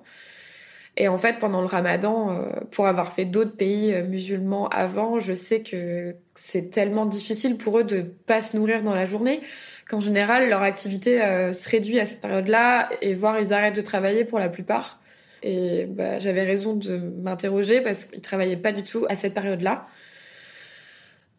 Et 0.96 1.08
en 1.08 1.18
fait, 1.18 1.40
pendant 1.40 1.62
le 1.62 1.68
ramadan, 1.68 2.46
pour 2.70 2.86
avoir 2.86 3.14
fait 3.14 3.26
d'autres 3.26 3.56
pays 3.56 4.00
musulmans 4.04 4.68
avant, 4.68 5.20
je 5.20 5.34
sais 5.34 5.62
que 5.62 6.16
c'est 6.36 6.70
tellement 6.70 7.08
difficile 7.08 7.58
pour 7.58 7.80
eux 7.80 7.84
de 7.84 8.02
pas 8.02 8.44
se 8.44 8.56
nourrir 8.56 8.84
dans 8.84 8.94
la 8.94 9.06
journée 9.06 9.42
qu'en 9.90 10.00
général, 10.00 10.50
leur 10.50 10.62
activité 10.62 11.22
euh, 11.22 11.54
se 11.54 11.70
réduit 11.70 12.00
à 12.00 12.06
cette 12.06 12.22
période-là 12.22 12.90
et 13.02 13.14
voire 13.14 13.40
ils 13.40 13.54
arrêtent 13.54 13.76
de 13.76 13.82
travailler 13.82 14.24
pour 14.26 14.40
la 14.40 14.50
plupart. 14.50 15.00
Et 15.42 15.86
bah, 15.86 16.20
j'avais 16.20 16.44
raison 16.44 16.74
de 16.76 16.98
m'interroger 16.98 17.82
parce 17.82 18.06
qu'ils 18.06 18.22
travaillaient 18.22 18.58
pas 18.58 18.72
du 18.72 18.84
tout 18.84 19.06
à 19.10 19.16
cette 19.16 19.34
période-là. 19.34 19.88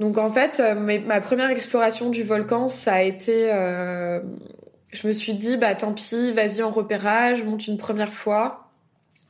Donc 0.00 0.18
en 0.18 0.30
fait, 0.30 0.60
euh, 0.60 0.74
ma 0.74 1.20
première 1.20 1.50
exploration 1.50 2.10
du 2.10 2.22
volcan, 2.22 2.68
ça 2.68 2.94
a 2.94 3.02
été, 3.02 3.52
euh, 3.52 4.20
je 4.92 5.06
me 5.06 5.12
suis 5.12 5.34
dit 5.34 5.56
bah 5.56 5.74
tant 5.74 5.92
pis, 5.92 6.32
vas-y 6.32 6.62
en 6.62 6.70
repérage, 6.70 7.44
monte 7.44 7.66
une 7.66 7.78
première 7.78 8.12
fois, 8.12 8.63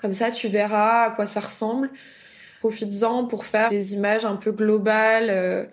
comme 0.04 0.12
ça 0.12 0.30
tu 0.30 0.48
verras 0.48 1.04
à 1.04 1.10
quoi 1.12 1.24
ça 1.24 1.40
ressemble. 1.40 1.88
Profites-en 2.60 3.24
pour 3.24 3.46
faire 3.46 3.70
des 3.70 3.94
images 3.94 4.26
un 4.26 4.36
peu 4.36 4.52
globales. 4.52 5.70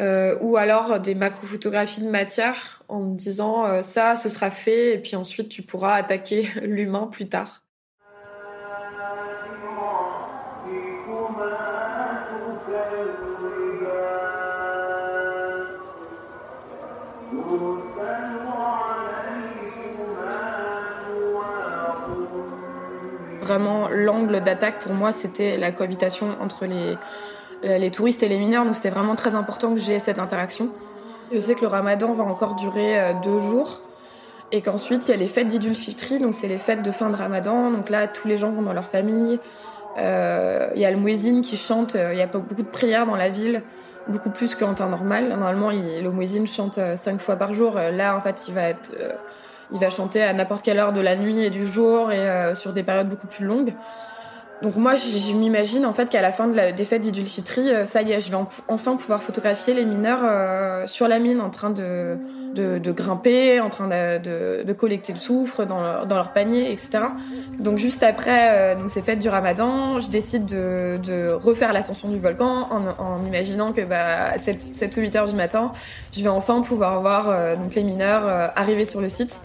Euh, 0.00 0.36
ou 0.40 0.56
alors 0.56 0.98
des 0.98 1.14
macro-photographies 1.14 2.00
de 2.00 2.08
matière 2.08 2.82
en 2.88 3.00
me 3.00 3.16
disant 3.16 3.66
euh, 3.66 3.82
ça, 3.82 4.16
ce 4.16 4.28
sera 4.28 4.50
fait, 4.50 4.94
et 4.94 4.98
puis 4.98 5.14
ensuite 5.14 5.48
tu 5.48 5.62
pourras 5.62 5.94
attaquer 5.94 6.48
l'humain 6.62 7.06
plus 7.06 7.28
tard. 7.28 7.62
Vraiment, 23.42 23.88
l'angle 23.90 24.40
d'attaque 24.40 24.78
pour 24.78 24.94
moi, 24.94 25.10
c'était 25.10 25.56
la 25.56 25.72
cohabitation 25.72 26.28
entre 26.40 26.64
les, 26.64 26.96
euh, 27.64 27.76
les 27.76 27.90
touristes 27.90 28.22
et 28.22 28.28
les 28.28 28.38
mineurs. 28.38 28.64
Donc 28.64 28.76
c'était 28.76 28.90
vraiment 28.90 29.16
très 29.16 29.34
important 29.34 29.74
que 29.74 29.80
j'ai 29.80 29.98
cette 29.98 30.20
interaction. 30.20 30.68
Je 31.32 31.40
sais 31.40 31.56
que 31.56 31.62
le 31.62 31.66
ramadan 31.66 32.12
va 32.12 32.22
encore 32.22 32.54
durer 32.54 33.00
euh, 33.00 33.12
deux 33.24 33.40
jours 33.40 33.80
et 34.52 34.62
qu'ensuite 34.62 35.08
il 35.08 35.10
y 35.10 35.14
a 35.14 35.16
les 35.16 35.26
fêtes 35.26 35.48
d'Idul 35.48 35.74
Fitri, 35.74 36.20
donc 36.20 36.34
c'est 36.34 36.46
les 36.46 36.56
fêtes 36.56 36.82
de 36.82 36.92
fin 36.92 37.10
de 37.10 37.16
ramadan. 37.16 37.72
Donc 37.72 37.90
là, 37.90 38.06
tous 38.06 38.28
les 38.28 38.36
gens 38.36 38.52
vont 38.52 38.62
dans 38.62 38.74
leur 38.74 38.88
famille. 38.88 39.40
Euh, 39.98 40.68
il 40.76 40.80
y 40.80 40.84
a 40.84 40.92
le 40.92 40.98
muezzin 40.98 41.40
qui 41.42 41.56
chante, 41.56 41.96
il 41.96 42.16
y 42.16 42.22
a 42.22 42.26
beaucoup 42.28 42.54
de 42.54 42.62
prières 42.62 43.06
dans 43.06 43.16
la 43.16 43.28
ville, 43.28 43.64
beaucoup 44.06 44.30
plus 44.30 44.54
qu'en 44.54 44.74
temps 44.74 44.88
normal. 44.88 45.28
Normalement, 45.28 45.70
le 45.70 46.10
muezzin 46.10 46.46
chante 46.46 46.78
cinq 46.94 47.20
fois 47.20 47.34
par 47.34 47.52
jour. 47.54 47.74
Là, 47.74 48.16
en 48.16 48.20
fait, 48.20 48.46
il 48.46 48.54
va 48.54 48.68
être... 48.68 48.92
il 49.72 49.80
va 49.80 49.90
chanter 49.90 50.22
à 50.22 50.32
n'importe 50.32 50.64
quelle 50.64 50.78
heure 50.78 50.92
de 50.92 51.00
la 51.00 51.16
nuit 51.16 51.40
et 51.40 51.50
du 51.50 51.66
jour 51.66 52.12
et 52.12 52.54
sur 52.54 52.72
des 52.72 52.82
périodes 52.82 53.08
beaucoup 53.08 53.26
plus 53.26 53.46
longues. 53.46 53.74
Donc 54.62 54.76
moi, 54.76 54.94
je, 54.94 55.34
m'imagine 55.34 55.84
en 55.84 55.92
fait 55.92 56.08
qu'à 56.08 56.22
la 56.22 56.30
fin 56.30 56.46
de 56.46 56.54
la 56.54 56.70
défaite 56.70 57.02
d'Idul 57.02 57.24
Fitri, 57.24 57.68
euh, 57.68 57.84
ça 57.84 58.02
y 58.02 58.12
est, 58.12 58.20
je 58.20 58.30
vais 58.30 58.36
enfin 58.68 58.96
pouvoir 58.96 59.20
photographier 59.20 59.74
les 59.74 59.84
mineurs 59.84 60.20
euh, 60.22 60.86
sur 60.86 61.08
la 61.08 61.18
mine 61.18 61.40
en 61.40 61.50
train 61.50 61.70
de, 61.70 62.16
grimper, 62.92 63.58
en 63.58 63.70
train 63.70 63.88
de, 63.88 64.72
collecter 64.74 65.12
le 65.12 65.18
soufre 65.18 65.66
dans 65.66 65.82
leur, 66.08 66.32
panier, 66.32 66.70
etc. 66.70 67.00
Donc 67.58 67.78
juste 67.78 68.04
après 68.04 68.50
euh, 68.52 68.74
donc 68.76 68.88
ces 68.88 69.02
fêtes 69.02 69.18
du 69.18 69.28
Ramadan, 69.28 69.98
je 69.98 70.08
décide 70.08 70.46
de, 70.46 71.32
refaire 71.32 71.72
l'ascension 71.72 72.08
du 72.08 72.20
volcan 72.20 72.68
en, 72.70 73.04
en 73.04 73.24
imaginant 73.26 73.72
que 73.72 73.80
bah, 73.80 74.38
7, 74.38 74.60
7 74.60 74.96
ou 74.96 75.00
8 75.00 75.16
heures 75.16 75.28
du 75.28 75.34
matin, 75.34 75.72
je 76.12 76.22
vais 76.22 76.28
enfin 76.28 76.60
pouvoir 76.60 77.00
voir 77.00 77.56
donc 77.56 77.74
les 77.74 77.82
mineurs 77.82 78.28
arriver 78.54 78.84
sur 78.84 79.00
le 79.00 79.08
site. 79.08 79.40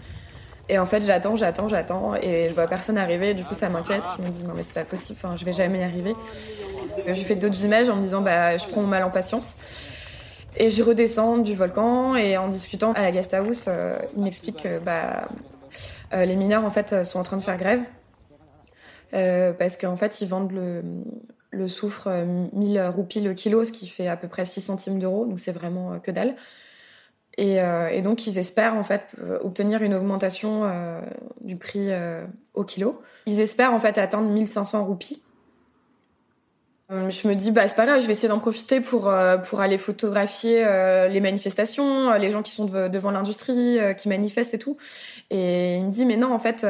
Et 0.68 0.78
en 0.78 0.86
fait, 0.86 1.02
j'attends, 1.02 1.34
j'attends, 1.34 1.68
j'attends, 1.68 2.14
et 2.14 2.48
je 2.50 2.54
vois 2.54 2.66
personne 2.66 2.98
arriver. 2.98 3.32
Du 3.34 3.44
coup, 3.44 3.54
ça 3.54 3.68
m'inquiète. 3.68 4.02
Je 4.18 4.22
me 4.22 4.28
dis 4.28 4.44
non 4.44 4.52
mais 4.54 4.62
c'est 4.62 4.74
pas 4.74 4.84
possible. 4.84 5.18
Enfin, 5.22 5.36
je 5.36 5.44
vais 5.44 5.52
jamais 5.52 5.80
y 5.80 5.82
arriver. 5.82 6.14
Je 7.06 7.20
fais 7.22 7.36
d'autres 7.36 7.64
images 7.64 7.88
en 7.88 7.96
me 7.96 8.02
disant 8.02 8.20
bah 8.20 8.56
je 8.58 8.66
prends 8.66 8.82
mon 8.82 8.86
mal 8.86 9.02
en 9.02 9.10
patience. 9.10 9.56
Et 10.56 10.70
je 10.70 10.82
redescends 10.82 11.38
du 11.38 11.54
volcan 11.54 12.16
et 12.16 12.36
en 12.36 12.48
discutant 12.48 12.92
à 12.92 13.02
la 13.02 13.12
guest 13.12 13.32
house, 13.32 13.66
euh, 13.68 13.96
il 14.16 14.22
m'explique 14.22 14.64
que 14.64 14.78
bah, 14.80 15.28
euh, 16.12 16.24
les 16.24 16.34
mineurs 16.34 16.64
en 16.64 16.70
fait 16.70 17.04
sont 17.04 17.20
en 17.20 17.22
train 17.22 17.36
de 17.36 17.42
faire 17.42 17.56
grève 17.56 17.80
euh, 19.14 19.52
parce 19.52 19.76
qu'en 19.76 19.96
fait 19.96 20.20
ils 20.20 20.28
vendent 20.28 20.50
le, 20.50 20.82
le 21.50 21.68
soufre 21.68 22.08
1000 22.52 22.80
roupies 22.88 23.20
le 23.20 23.34
kilo, 23.34 23.62
ce 23.62 23.70
qui 23.70 23.86
fait 23.86 24.08
à 24.08 24.16
peu 24.16 24.26
près 24.26 24.46
6 24.46 24.62
centimes 24.62 24.98
d'euros, 24.98 25.26
donc 25.26 25.38
c'est 25.38 25.52
vraiment 25.52 26.00
que 26.00 26.10
dalle. 26.10 26.34
Euh, 27.38 27.88
et, 27.88 28.02
donc, 28.02 28.26
ils 28.26 28.38
espèrent 28.38 28.74
en 28.74 28.82
fait 28.82 29.02
euh, 29.20 29.38
obtenir 29.42 29.82
une 29.82 29.94
augmentation 29.94 30.62
euh, 30.64 31.00
du 31.40 31.56
prix 31.56 31.90
au 32.54 32.64
kilo. 32.64 33.00
Ils 33.26 33.40
espèrent 33.40 33.72
en 33.72 33.80
fait 33.80 33.98
atteindre 33.98 34.28
1500 34.28 34.84
roupies. 34.84 35.22
Je 36.90 37.28
me 37.28 37.34
dis 37.34 37.50
bah 37.50 37.68
c'est 37.68 37.76
pas 37.76 37.84
grave, 37.84 38.00
je 38.00 38.06
vais 38.06 38.12
essayer 38.12 38.30
d'en 38.30 38.38
profiter 38.38 38.80
pour 38.80 39.12
pour 39.44 39.60
aller 39.60 39.76
photographier 39.76 40.64
les 41.10 41.20
manifestations, 41.20 42.14
les 42.14 42.30
gens 42.30 42.42
qui 42.42 42.52
sont 42.52 42.64
devant 42.64 43.10
l'industrie, 43.10 43.78
qui 43.98 44.08
manifestent 44.08 44.54
et 44.54 44.58
tout. 44.58 44.78
Et 45.28 45.76
il 45.76 45.84
me 45.84 45.90
dit 45.90 46.06
mais 46.06 46.16
non 46.16 46.32
en 46.32 46.38
fait 46.38 46.66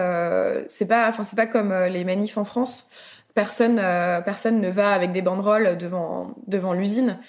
c'est 0.67 0.89
pas 0.89 1.13
pas 1.13 1.47
comme 1.47 1.73
les 1.73 2.05
manifs 2.05 2.37
en 2.37 2.45
France. 2.45 2.89
Personne 3.35 3.77
personne 3.77 4.61
ne 4.61 4.71
va 4.71 4.91
avec 4.91 5.13
des 5.13 5.23
banderoles 5.23 5.79
devant 5.79 6.35
devant 6.49 6.73
l'usine. 6.73 7.21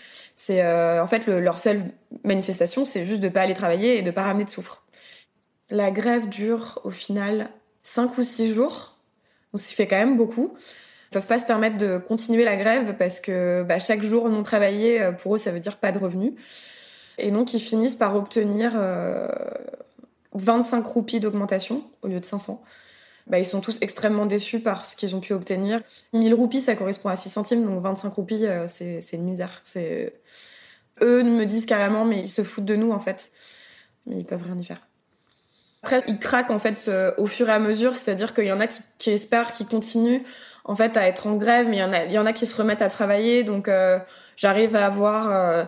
C'est 0.41 0.63
euh, 0.63 1.03
en 1.03 1.07
fait 1.07 1.27
leur 1.27 1.59
seule 1.59 1.83
manifestation, 2.23 2.85
c'est 2.85 3.05
juste 3.05 3.19
de 3.19 3.27
pas 3.27 3.41
aller 3.41 3.53
travailler 3.53 3.97
et 3.97 4.01
de 4.01 4.09
pas 4.09 4.23
ramener 4.23 4.45
de 4.45 4.49
soufre. 4.49 4.85
La 5.69 5.91
grève 5.91 6.29
dure 6.29 6.79
au 6.85 6.91
final 6.91 7.49
5 7.83 8.17
ou 8.17 8.23
6 8.23 8.53
jours, 8.53 8.95
donc 9.51 9.59
ça 9.59 9.75
fait 9.75 9.85
quand 9.85 9.97
même 9.97 10.15
beaucoup. 10.15 10.53
Ils 10.57 11.15
peuvent 11.15 11.25
pas 11.25 11.39
se 11.39 11.45
permettre 11.45 11.75
de 11.75 11.97
continuer 11.97 12.45
la 12.45 12.55
grève 12.55 12.95
parce 12.97 13.19
que 13.19 13.63
bah, 13.63 13.79
chaque 13.79 14.01
jour 14.01 14.29
non 14.29 14.41
travaillé, 14.41 15.01
euh, 15.01 15.11
pour 15.11 15.35
eux, 15.35 15.37
ça 15.37 15.51
veut 15.51 15.59
dire 15.59 15.75
pas 15.75 15.91
de 15.91 15.99
revenus. 15.99 16.31
Et 17.17 17.31
donc 17.31 17.53
ils 17.53 17.59
finissent 17.59 17.95
par 17.95 18.15
obtenir 18.15 18.71
25 20.31 20.85
euh, 20.85 20.87
roupies 20.87 21.19
d'augmentation 21.19 21.83
au 22.01 22.07
lieu 22.07 22.21
de 22.21 22.25
500 22.25 22.63
bah, 23.29 23.37
ils 23.37 23.45
sont 23.45 23.61
tous 23.61 23.77
extrêmement 23.81 24.25
déçus 24.25 24.59
par 24.59 24.85
ce 24.85 24.95
qu'ils 24.95 25.15
ont 25.15 25.19
pu 25.19 25.33
obtenir. 25.33 25.81
1000 26.13 26.33
roupies, 26.33 26.61
ça 26.61 26.75
correspond 26.75 27.09
à 27.09 27.15
6 27.15 27.29
centimes, 27.29 27.63
donc 27.63 27.81
25 27.81 28.09
roupies, 28.13 28.47
euh, 28.47 28.67
c'est, 28.67 29.01
une 29.13 29.23
misère. 29.23 29.61
C'est... 29.63 30.13
Eux 31.01 31.23
me 31.23 31.45
disent 31.45 31.67
carrément, 31.67 32.05
mais 32.05 32.19
ils 32.19 32.27
se 32.29 32.43
foutent 32.43 32.65
de 32.65 32.75
nous, 32.75 32.91
en 32.91 32.99
fait. 32.99 33.31
Mais 34.07 34.17
ils 34.17 34.25
peuvent 34.25 34.43
rien 34.43 34.57
y 34.57 34.65
faire. 34.65 34.81
Après, 35.83 36.03
ils 36.07 36.17
craquent, 36.17 36.49
en 36.49 36.59
fait, 36.59 36.85
euh, 36.87 37.11
au 37.17 37.27
fur 37.27 37.47
et 37.49 37.53
à 37.53 37.59
mesure, 37.59 37.93
c'est-à-dire 37.93 38.33
qu'il 38.33 38.45
y 38.45 38.51
en 38.51 38.59
a 38.59 38.67
qui, 38.67 39.11
espèrent, 39.11 39.53
qui 39.53 39.65
continuent, 39.65 40.23
en 40.65 40.75
fait, 40.75 40.97
à 40.97 41.07
être 41.07 41.27
en 41.27 41.35
grève, 41.35 41.67
mais 41.69 41.77
il 41.77 41.79
y 41.79 41.83
en 41.83 41.93
a, 41.93 42.05
il 42.05 42.11
y 42.11 42.19
en 42.19 42.25
a 42.25 42.33
qui 42.33 42.47
se 42.47 42.55
remettent 42.55 42.81
à 42.81 42.89
travailler, 42.89 43.43
donc 43.43 43.67
euh, 43.67 43.99
j'arrive 44.35 44.75
à 44.75 44.85
avoir... 44.85 45.31
Euh, 45.31 45.63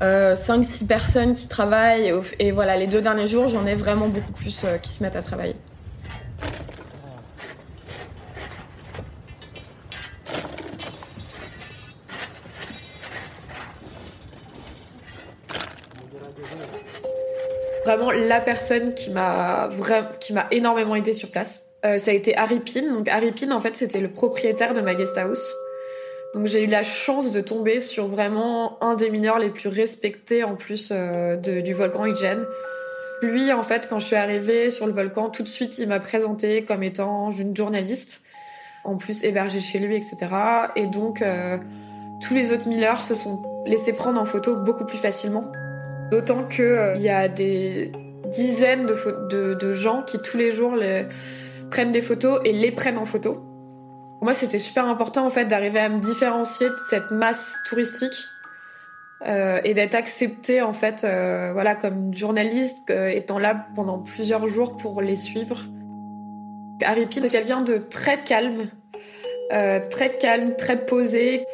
5-6 0.00 0.86
personnes 0.86 1.32
qui 1.32 1.48
travaillent 1.48 2.12
et, 2.38 2.52
voilà 2.52 2.76
les 2.76 2.86
deux 2.86 3.02
derniers 3.02 3.26
jours 3.26 3.48
j'en 3.48 3.66
ai 3.66 3.74
vraiment 3.74 4.06
beaucoup 4.06 4.30
plus 4.30 4.64
qui 4.80 4.90
se 4.90 5.02
mettent 5.02 5.16
à 5.16 5.22
travailler. 5.22 5.56
Vraiment 17.88 18.10
la 18.10 18.40
personne 18.40 18.94
qui 18.94 19.10
m'a 19.10 19.70
qui 20.20 20.32
m'a 20.32 20.46
énormément 20.50 20.94
aidé 20.94 21.12
sur 21.12 21.30
place. 21.30 21.66
Euh, 21.84 21.98
ça 21.98 22.10
a 22.10 22.14
été 22.14 22.36
Harry 22.36 22.60
Pin. 22.60 22.92
Donc 22.92 23.08
Harry 23.08 23.32
Pin, 23.32 23.50
en 23.50 23.60
fait, 23.60 23.76
c'était 23.76 24.00
le 24.00 24.08
propriétaire 24.08 24.74
de 24.74 24.80
ma 24.80 24.94
guest 24.94 25.16
house. 25.16 25.54
Donc 26.34 26.46
j'ai 26.46 26.64
eu 26.64 26.66
la 26.66 26.82
chance 26.82 27.30
de 27.30 27.40
tomber 27.40 27.80
sur 27.80 28.08
vraiment 28.08 28.82
un 28.82 28.94
des 28.94 29.08
mineurs 29.08 29.38
les 29.38 29.48
plus 29.48 29.70
respectés 29.70 30.44
en 30.44 30.56
plus 30.56 30.90
euh, 30.92 31.36
du 31.36 31.72
volcan 31.72 32.04
Ijen. 32.04 32.44
Lui, 33.22 33.52
en 33.52 33.62
fait, 33.62 33.88
quand 33.88 33.98
je 33.98 34.06
suis 34.06 34.16
arrivée 34.16 34.70
sur 34.70 34.86
le 34.86 34.92
volcan, 34.92 35.30
tout 35.30 35.42
de 35.42 35.48
suite, 35.48 35.78
il 35.78 35.88
m'a 35.88 35.98
présenté 35.98 36.62
comme 36.62 36.82
étant 36.82 37.32
une 37.32 37.56
journaliste, 37.56 38.22
en 38.84 38.96
plus 38.96 39.24
hébergée 39.24 39.60
chez 39.60 39.80
lui, 39.80 39.96
etc. 39.96 40.16
Et 40.76 40.86
donc, 40.86 41.22
euh, 41.22 41.56
tous 42.22 42.34
les 42.34 42.52
autres 42.52 42.68
mineurs 42.68 43.02
se 43.02 43.14
sont 43.14 43.42
laissés 43.66 43.92
prendre 43.92 44.20
en 44.20 44.24
photo 44.24 44.54
beaucoup 44.54 44.84
plus 44.84 44.98
facilement. 44.98 45.50
D'autant 46.10 46.44
qu'il 46.44 46.64
euh, 46.64 46.96
y 46.96 47.10
a 47.10 47.28
des 47.28 47.92
dizaines 48.32 48.86
de, 48.86 49.72
gens 49.72 50.02
qui 50.02 50.18
tous 50.20 50.36
les 50.36 50.52
jours 50.52 50.74
prennent 51.70 51.92
des 51.92 52.00
photos 52.00 52.40
et 52.44 52.52
les 52.52 52.70
prennent 52.70 52.98
en 52.98 53.04
photo. 53.04 53.34
Pour 53.34 54.24
moi, 54.24 54.34
c'était 54.34 54.58
super 54.58 54.86
important 54.86 55.26
en 55.26 55.30
fait 55.30 55.44
d'arriver 55.44 55.78
à 55.78 55.88
me 55.88 56.00
différencier 56.00 56.68
de 56.68 56.76
cette 56.90 57.10
masse 57.10 57.56
touristique 57.68 58.16
euh, 59.26 59.60
et 59.64 59.74
d'être 59.74 59.94
acceptée 59.94 60.60
en 60.62 60.72
fait, 60.72 61.04
euh, 61.04 61.52
voilà, 61.52 61.74
comme 61.74 62.12
journaliste, 62.12 62.90
étant 62.90 63.38
là 63.38 63.66
pendant 63.74 63.98
plusieurs 63.98 64.48
jours 64.48 64.76
pour 64.76 65.00
les 65.00 65.16
suivre. 65.16 65.60
Harry 66.84 67.06
Pitt 67.06 67.22
c'est 67.22 67.30
quelqu'un 67.30 67.60
de 67.60 67.78
très 67.78 68.22
calme, 68.22 68.68
très 69.50 70.16
calme, 70.18 70.54
très 70.56 70.84
posé. 70.84 71.46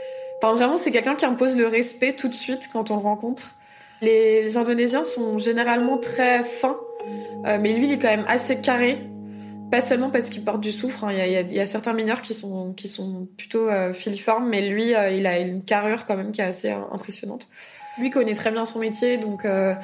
Enfin, 0.42 0.54
vraiment, 0.54 0.76
c'est 0.76 0.90
quelqu'un 0.90 1.14
qui 1.14 1.25
impose 1.25 1.56
le 1.56 1.66
respect 1.66 2.12
tout 2.12 2.28
de 2.28 2.34
suite 2.34 2.68
quand 2.73 2.90
on 2.90 2.96
le 2.96 3.02
rencontre. 3.02 3.56
Les, 4.01 4.57
Indonésiens 4.57 5.05
sont 5.05 5.39
généralement 5.39 5.99
très 5.99 6.43
fins, 6.43 6.79
euh, 7.47 7.59
mais 7.61 7.73
lui, 7.73 7.87
il 7.87 7.93
est 7.95 7.99
quand 7.99 8.09
même 8.09 8.27
assez 8.29 8.61
carré. 8.61 8.99
Pas 9.71 9.81
seulement 9.81 10.11
parce 10.11 10.31
qu'il 10.31 10.45
porte 10.45 10.61
du 10.61 10.71
soufre. 10.71 11.05
Hein. 11.05 11.13
Il, 11.13 11.51
y 11.51 11.55
y 11.55 11.61
a, 11.61 11.67
certains 11.67 11.95
mineurs 11.95 12.23
qui 12.23 12.35
sont 12.35 12.73
qui 12.75 12.87
sont 12.87 13.27
plutôt 13.37 13.69
euh, 13.69 13.93
filiformes, 13.93 14.49
mais 14.49 14.61
lui, 14.61 14.95
euh, 14.95 15.11
il 15.11 15.27
a 15.27 15.39
une 15.39 15.63
carrure 15.63 16.07
quand 16.07 16.17
même 16.17 16.33
qui 16.33 16.41
est 16.41 16.45
assez 16.45 16.71
euh, 16.71 16.79
impressionnante. 16.93 17.49
Lui 17.99 18.11
connaît 18.11 18.35
très 18.35 18.51
bien 18.51 18.65
son 18.65 18.79
métier, 18.79 19.17
donc 19.17 19.45
euh, 19.45 19.75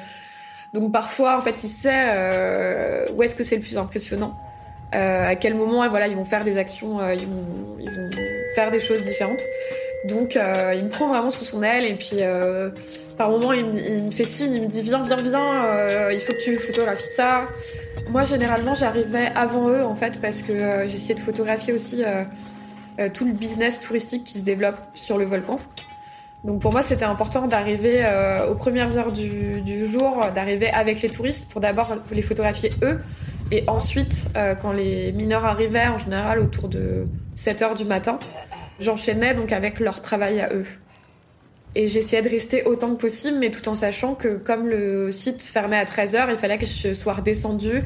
donc 0.73 0.91
parfois, 0.93 1.37
en 1.37 1.41
fait, 1.41 1.61
il 1.63 1.69
sait 1.69 3.09
où 3.13 3.23
est-ce 3.23 3.35
que 3.35 3.43
c'est 3.43 3.57
le 3.57 3.61
plus 3.61 3.77
impressionnant. 3.77 4.37
à 4.93 5.35
quel 5.35 5.55
moment, 5.55 5.87
voilà, 5.89 6.07
ils 6.07 6.15
vont 6.15 6.25
faire 6.25 6.45
des 6.45 6.57
actions, 6.57 6.99
ils 7.11 7.27
vont 7.27 7.77
ils 7.79 7.89
vont 7.89 8.09
faire 8.55 8.71
des 8.71 8.79
choses 8.79 9.03
différentes. 9.03 9.41
Donc 10.05 10.35
euh, 10.35 10.73
il 10.75 10.85
me 10.85 10.89
prend 10.89 11.07
vraiment 11.09 11.29
sous 11.29 11.45
son 11.45 11.61
aile 11.61 11.85
et 11.85 11.95
puis 11.95 12.17
euh, 12.21 12.69
par 13.17 13.29
moment 13.29 13.53
il, 13.53 13.65
il, 13.77 14.03
me 14.03 14.11
fait 14.11 14.23
signe, 14.23 14.53
il 14.53 14.61
me 14.63 14.67
dit 14.67 14.81
viens 14.81 15.03
viens 15.03 15.15
viens, 15.15 15.65
euh, 15.65 16.11
il 16.13 16.19
faut 16.19 16.33
que 16.33 16.43
tu 16.43 16.57
photographies 16.57 17.13
ça. 17.15 17.47
Moi 18.09 18.23
généralement 18.23 18.73
j'arrivais 18.73 19.31
avant 19.35 19.69
eux 19.69 19.83
en 19.83 19.95
fait 19.95 20.19
parce 20.19 20.41
que 20.41 20.53
euh, 20.53 20.87
j'essayais 20.87 21.13
de 21.13 21.19
photographier 21.19 21.71
aussi 21.71 22.03
euh, 22.03 22.23
euh, 22.99 23.09
tout 23.13 23.25
le 23.25 23.31
business 23.31 23.79
touristique 23.79 24.23
qui 24.23 24.39
se 24.39 24.43
développe 24.43 24.77
sur 24.95 25.19
le 25.19 25.25
volcan. 25.25 25.59
Donc 26.43 26.61
pour 26.61 26.71
moi 26.71 26.81
c'était 26.81 27.05
important 27.05 27.45
d'arriver 27.45 28.03
aux 28.49 28.55
premières 28.55 28.97
heures 28.97 29.11
du, 29.11 29.61
du 29.61 29.85
jour, 29.85 30.25
d'arriver 30.33 30.71
avec 30.71 31.03
les 31.03 31.09
touristes 31.09 31.47
pour 31.47 31.61
d'abord 31.61 31.97
les 32.11 32.23
photographier 32.23 32.71
eux 32.81 32.99
et 33.51 33.63
ensuite 33.67 34.25
quand 34.59 34.71
les 34.71 35.11
mineurs 35.11 35.45
arrivaient 35.45 35.85
en 35.85 35.99
général 35.99 36.39
autour 36.39 36.67
de 36.67 37.05
7 37.35 37.61
heures 37.61 37.75
du 37.75 37.85
matin 37.85 38.17
j'enchaînais 38.81 39.33
donc 39.33 39.51
avec 39.51 39.79
leur 39.79 40.01
travail 40.01 40.41
à 40.41 40.53
eux. 40.53 40.65
Et 41.73 41.87
j'essayais 41.87 42.21
de 42.21 42.27
rester 42.27 42.63
autant 42.65 42.93
que 42.95 42.99
possible, 42.99 43.37
mais 43.39 43.49
tout 43.49 43.69
en 43.69 43.75
sachant 43.75 44.13
que 44.13 44.35
comme 44.35 44.67
le 44.67 45.09
site 45.11 45.41
fermait 45.41 45.77
à 45.77 45.85
13h, 45.85 46.27
il 46.29 46.37
fallait 46.37 46.57
que 46.57 46.65
je 46.65 46.93
sois 46.93 47.13
redescendue 47.13 47.83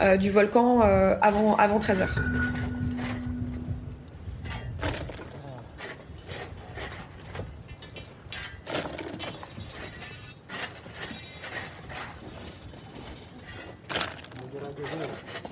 euh, 0.00 0.18
du 0.18 0.30
volcan 0.30 0.82
euh, 0.82 1.14
avant, 1.22 1.56
avant 1.56 1.78
13h. 1.78 2.08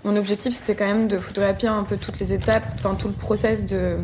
Mon 0.05 0.17
objectif, 0.17 0.55
c'était 0.55 0.75
quand 0.75 0.87
même 0.87 1.09
de 1.09 1.19
photographier 1.19 1.69
un 1.69 1.85
peu 1.85 1.97
toutes 1.97 2.19
les 2.19 2.33
étapes, 2.33 2.65
enfin 2.75 2.95
tout 2.95 3.09
le 3.09 3.15
process 3.15 3.65
de, 3.65 3.97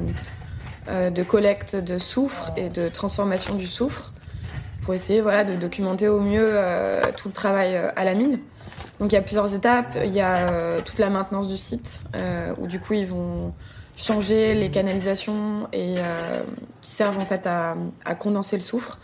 de 0.88 1.22
collecte 1.22 1.77
de 1.77 1.99
soufre 1.99 2.53
et 2.57 2.68
de 2.68 2.88
transformation 2.88 3.55
du 3.55 3.66
soufre 3.66 4.12
pour 4.87 4.94
essayer 4.94 5.20
voilà, 5.20 5.42
de 5.42 5.57
documenter 5.57 6.07
au 6.07 6.20
mieux 6.20 6.49
euh, 6.53 7.03
tout 7.16 7.27
le 7.27 7.35
travail 7.35 7.75
euh, 7.75 7.90
à 7.96 8.05
la 8.05 8.14
mine. 8.14 8.38
Donc 9.01 9.11
il 9.11 9.16
y 9.16 9.18
a 9.18 9.22
plusieurs 9.22 9.53
étapes. 9.53 9.99
Il 10.03 10.12
y 10.12 10.20
a 10.20 10.49
euh, 10.49 10.81
toute 10.81 11.01
la 11.01 11.11
maintenance 11.11 11.49
du 11.49 11.57
site 11.57 12.03
euh, 12.14 12.55
où 12.59 12.68
du 12.68 12.79
coup 12.79 12.94
ils 12.94 13.07
vont 13.07 13.53
changer 13.96 14.55
les 14.55 14.70
canalisations 14.70 15.68
et 15.72 15.94
qui 16.83 16.90
servent 16.90 17.18
en 17.18 17.25
fait 17.25 17.46
à, 17.46 17.75
condenser 18.14 18.57
le 18.57 18.62
soufre. 18.62 18.99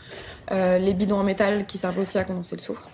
les 0.51 0.93
bidons 0.93 1.17
en 1.17 1.25
métal 1.25 1.65
qui 1.65 1.79
servent 1.79 1.99
aussi 1.99 2.19
à 2.19 2.25
condenser 2.25 2.57
le 2.57 2.61
soufre. 2.61 2.91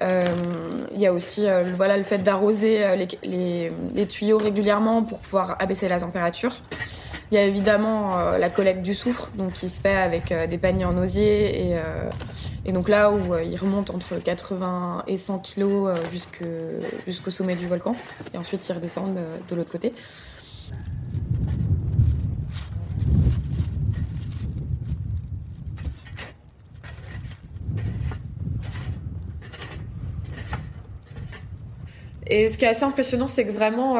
Il 0.00 1.00
y 1.00 1.06
a 1.08 1.12
aussi 1.12 1.46
voilà, 1.74 1.96
le 1.96 2.04
fait 2.04 2.18
d'arroser 2.18 2.86
les, 3.24 3.72
les 3.92 4.06
tuyaux 4.06 4.38
régulièrement 4.38 5.02
pour 5.02 5.18
pouvoir 5.18 5.56
abaisser 5.58 5.88
la 5.88 5.98
température. 5.98 6.62
Il 7.32 7.36
y 7.36 7.38
a 7.38 7.44
évidemment 7.44 8.18
euh, 8.18 8.36
la 8.36 8.50
collecte 8.50 8.82
du 8.82 8.92
soufre, 8.92 9.30
donc 9.38 9.54
qui 9.54 9.70
se 9.70 9.80
fait 9.80 9.96
avec 9.96 10.30
euh, 10.30 10.46
des 10.46 10.58
paniers 10.58 10.84
en 10.84 10.98
osier 10.98 11.70
et, 11.70 11.78
euh, 11.78 12.10
donc 12.70 12.90
là 12.90 13.10
où 13.10 13.34
il 13.38 13.56
remonte 13.56 13.88
entre 13.88 14.16
80 14.16 15.04
et 15.06 15.16
100 15.16 15.38
kilos 15.38 15.90
jusqu'au 17.06 17.30
sommet 17.30 17.56
du 17.56 17.66
volcan, 17.66 17.96
et 18.34 18.36
ensuite 18.36 18.68
ils 18.68 18.72
redescendent 18.74 19.18
de 19.48 19.56
l'autre 19.56 19.70
côté. 19.70 19.94
Et 32.26 32.50
ce 32.50 32.58
qui 32.58 32.66
est 32.66 32.68
assez 32.68 32.84
impressionnant, 32.84 33.26
c'est 33.26 33.46
que 33.46 33.52
vraiment, 33.52 33.96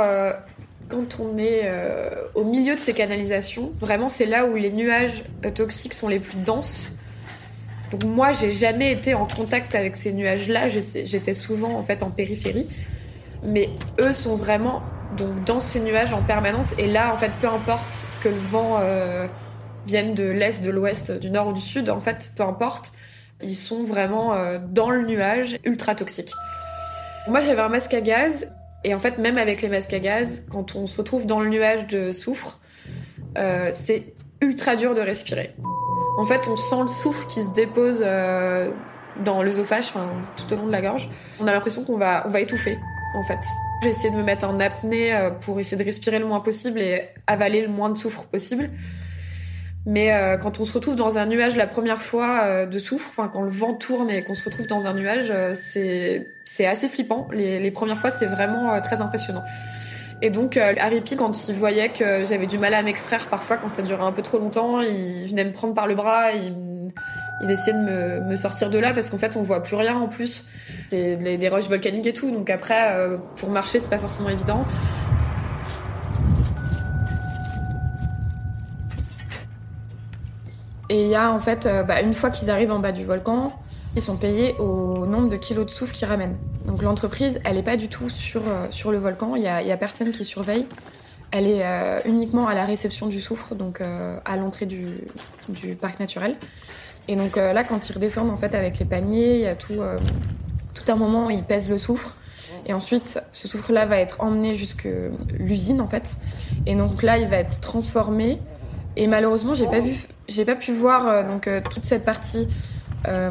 quand 0.92 1.20
on 1.20 1.38
est 1.38 1.62
euh, 1.64 2.10
au 2.34 2.44
milieu 2.44 2.74
de 2.74 2.80
ces 2.80 2.92
canalisations, 2.92 3.72
vraiment 3.80 4.10
c'est 4.10 4.26
là 4.26 4.44
où 4.44 4.54
les 4.56 4.70
nuages 4.70 5.24
euh, 5.44 5.50
toxiques 5.50 5.94
sont 5.94 6.08
les 6.08 6.18
plus 6.18 6.36
denses. 6.36 6.92
Donc 7.90 8.04
moi, 8.04 8.32
j'ai 8.32 8.52
jamais 8.52 8.92
été 8.92 9.14
en 9.14 9.26
contact 9.26 9.74
avec 9.74 9.96
ces 9.96 10.12
nuages-là. 10.12 10.68
J'étais 10.68 11.34
souvent 11.34 11.78
en 11.78 11.82
fait 11.82 12.02
en 12.02 12.10
périphérie, 12.10 12.66
mais 13.42 13.70
eux 14.00 14.12
sont 14.12 14.36
vraiment 14.36 14.82
donc 15.16 15.44
dans 15.44 15.60
ces 15.60 15.80
nuages 15.80 16.12
en 16.12 16.22
permanence. 16.22 16.70
Et 16.78 16.86
là, 16.86 17.12
en 17.12 17.16
fait, 17.16 17.32
peu 17.40 17.48
importe 17.48 18.04
que 18.22 18.28
le 18.28 18.38
vent 18.50 18.78
euh, 18.80 19.26
vienne 19.86 20.14
de 20.14 20.24
l'est, 20.24 20.62
de 20.62 20.70
l'ouest, 20.70 21.10
du 21.12 21.30
nord 21.30 21.48
ou 21.48 21.52
du 21.54 21.60
sud, 21.60 21.88
en 21.88 22.00
fait, 22.00 22.32
peu 22.36 22.42
importe, 22.42 22.92
ils 23.42 23.54
sont 23.54 23.84
vraiment 23.84 24.36
dans 24.68 24.90
le 24.90 25.04
nuage, 25.04 25.58
ultra 25.64 25.94
toxiques. 25.94 26.32
Moi, 27.28 27.40
j'avais 27.40 27.60
un 27.60 27.68
masque 27.68 27.92
à 27.92 28.00
gaz 28.00 28.46
et 28.84 28.94
en 28.94 29.00
fait, 29.00 29.18
même 29.18 29.38
avec 29.38 29.62
les 29.62 29.68
masques 29.68 29.92
à 29.92 29.98
gaz, 29.98 30.44
quand 30.50 30.74
on 30.74 30.86
se 30.86 30.96
retrouve 30.96 31.26
dans 31.26 31.40
le 31.40 31.48
nuage 31.48 31.86
de 31.86 32.10
soufre, 32.10 32.60
euh, 33.38 33.70
c'est 33.72 34.14
ultra 34.40 34.76
dur 34.76 34.94
de 34.94 35.00
respirer. 35.00 35.54
En 36.18 36.24
fait, 36.24 36.48
on 36.48 36.56
sent 36.56 36.82
le 36.82 36.88
soufre 36.88 37.26
qui 37.26 37.42
se 37.42 37.52
dépose 37.52 38.02
euh, 38.04 38.70
dans 39.24 39.42
l'œsophage, 39.42 39.92
tout 40.36 40.52
au 40.52 40.56
long 40.56 40.66
de 40.66 40.72
la 40.72 40.82
gorge. 40.82 41.08
On 41.40 41.46
a 41.46 41.52
l'impression 41.52 41.84
qu'on 41.84 41.96
va, 41.96 42.24
on 42.26 42.30
va 42.30 42.40
étouffer, 42.40 42.78
en 43.14 43.24
fait. 43.24 43.38
J'ai 43.82 43.90
essayé 43.90 44.10
de 44.10 44.16
me 44.16 44.22
mettre 44.22 44.46
en 44.46 44.60
apnée 44.60 45.14
euh, 45.14 45.30
pour 45.30 45.58
essayer 45.60 45.76
de 45.76 45.84
respirer 45.84 46.18
le 46.18 46.26
moins 46.26 46.40
possible 46.40 46.80
et 46.80 47.08
avaler 47.26 47.62
le 47.62 47.68
moins 47.68 47.88
de 47.88 47.96
soufre 47.96 48.26
possible. 48.26 48.70
Mais 49.84 50.12
euh, 50.12 50.36
quand 50.36 50.60
on 50.60 50.64
se 50.64 50.72
retrouve 50.72 50.94
dans 50.94 51.18
un 51.18 51.26
nuage 51.26 51.56
la 51.56 51.66
première 51.66 52.00
fois 52.02 52.42
euh, 52.44 52.66
de 52.66 52.78
soufre, 52.78 53.08
enfin 53.10 53.28
quand 53.32 53.42
le 53.42 53.50
vent 53.50 53.74
tourne 53.74 54.10
et 54.10 54.22
qu'on 54.22 54.34
se 54.34 54.44
retrouve 54.44 54.66
dans 54.68 54.86
un 54.86 54.94
nuage, 54.94 55.26
euh, 55.30 55.54
c'est 55.54 56.28
c'est 56.44 56.66
assez 56.66 56.88
flippant. 56.88 57.28
Les, 57.32 57.58
les 57.58 57.70
premières 57.70 57.98
fois, 57.98 58.10
c'est 58.10 58.26
vraiment 58.26 58.72
euh, 58.72 58.80
très 58.80 59.00
impressionnant. 59.00 59.42
Et 60.20 60.30
donc 60.30 60.56
euh, 60.56 60.72
Harry 60.78 61.00
P, 61.00 61.16
quand 61.16 61.48
il 61.48 61.54
voyait 61.56 61.88
que 61.88 62.22
j'avais 62.22 62.46
du 62.46 62.58
mal 62.58 62.74
à 62.74 62.82
m'extraire 62.84 63.26
parfois 63.28 63.56
quand 63.56 63.68
ça 63.68 63.82
durait 63.82 64.04
un 64.04 64.12
peu 64.12 64.22
trop 64.22 64.38
longtemps, 64.38 64.80
il 64.80 65.26
venait 65.28 65.44
me 65.44 65.52
prendre 65.52 65.74
par 65.74 65.88
le 65.88 65.96
bras, 65.96 66.30
il, 66.30 66.54
il 67.42 67.50
essayait 67.50 67.76
de 67.76 67.82
me, 67.82 68.20
me 68.20 68.36
sortir 68.36 68.70
de 68.70 68.78
là 68.78 68.94
parce 68.94 69.10
qu'en 69.10 69.18
fait 69.18 69.34
on 69.36 69.42
voit 69.42 69.64
plus 69.64 69.74
rien 69.74 69.96
en 69.96 70.06
plus. 70.06 70.44
C'est 70.90 71.16
des, 71.16 71.38
des 71.38 71.48
roches 71.48 71.68
volcaniques 71.68 72.06
et 72.06 72.12
tout, 72.12 72.30
donc 72.30 72.50
après 72.50 72.92
euh, 72.92 73.16
pour 73.34 73.50
marcher 73.50 73.80
c'est 73.80 73.90
pas 73.90 73.98
forcément 73.98 74.28
évident. 74.28 74.62
Et 80.92 81.04
il 81.04 81.08
y 81.08 81.14
a 81.14 81.32
en 81.32 81.40
fait, 81.40 81.64
euh, 81.64 81.82
bah, 81.82 82.02
une 82.02 82.12
fois 82.12 82.28
qu'ils 82.28 82.50
arrivent 82.50 82.70
en 82.70 82.78
bas 82.78 82.92
du 82.92 83.06
volcan, 83.06 83.50
ils 83.96 84.02
sont 84.02 84.16
payés 84.16 84.54
au 84.58 85.06
nombre 85.06 85.30
de 85.30 85.36
kilos 85.38 85.64
de 85.64 85.70
soufre 85.70 85.94
qu'ils 85.94 86.06
ramènent. 86.06 86.36
Donc 86.66 86.82
l'entreprise, 86.82 87.40
elle 87.46 87.56
n'est 87.56 87.62
pas 87.62 87.78
du 87.78 87.88
tout 87.88 88.10
sur, 88.10 88.42
euh, 88.46 88.66
sur 88.68 88.92
le 88.92 88.98
volcan, 88.98 89.34
il 89.34 89.40
n'y 89.40 89.48
a, 89.48 89.56
a, 89.56 89.76
personne 89.78 90.12
qui 90.12 90.22
surveille. 90.22 90.66
Elle 91.30 91.46
est 91.46 91.62
euh, 91.62 92.00
uniquement 92.04 92.46
à 92.46 92.52
la 92.52 92.66
réception 92.66 93.06
du 93.06 93.22
soufre, 93.22 93.54
donc 93.54 93.80
à 93.80 94.36
l'entrée 94.36 94.66
du, 94.66 94.86
du, 95.48 95.76
parc 95.76 95.98
naturel. 95.98 96.36
Et 97.08 97.16
donc 97.16 97.36
là, 97.36 97.64
quand 97.64 97.88
ils 97.88 97.94
redescendent 97.94 98.28
en 98.28 98.36
fait 98.36 98.54
avec 98.54 98.78
les 98.78 98.84
paniers, 98.84 99.36
il 99.36 99.40
y 99.40 99.46
a 99.46 99.54
tout, 99.54 99.80
Tout 100.74 100.92
un 100.92 100.96
moment, 100.96 101.30
ils 101.30 101.42
pèsent 101.42 101.70
le 101.70 101.78
soufre. 101.78 102.16
Et 102.66 102.74
ensuite, 102.74 103.18
ce 103.32 103.48
soufre-là 103.48 103.86
va 103.86 103.96
être 103.96 104.20
emmené 104.20 104.54
jusqu'à 104.54 104.90
l'usine, 105.38 105.80
en 105.80 105.88
fait. 105.88 106.16
Et 106.66 106.74
donc 106.74 107.02
là, 107.02 107.16
il 107.16 107.28
va 107.28 107.38
être 107.38 107.60
transformé. 107.60 108.38
Et 108.96 109.06
malheureusement, 109.06 109.54
j'ai 109.54 109.66
pas 109.66 109.80
vu, 109.80 110.06
j'ai 110.28 110.44
pas 110.44 110.56
pu 110.56 110.72
voir 110.72 111.06
euh, 111.06 111.22
donc 111.22 111.46
euh, 111.46 111.60
toute 111.60 111.84
cette 111.84 112.04
partie 112.04 112.48
euh, 113.08 113.30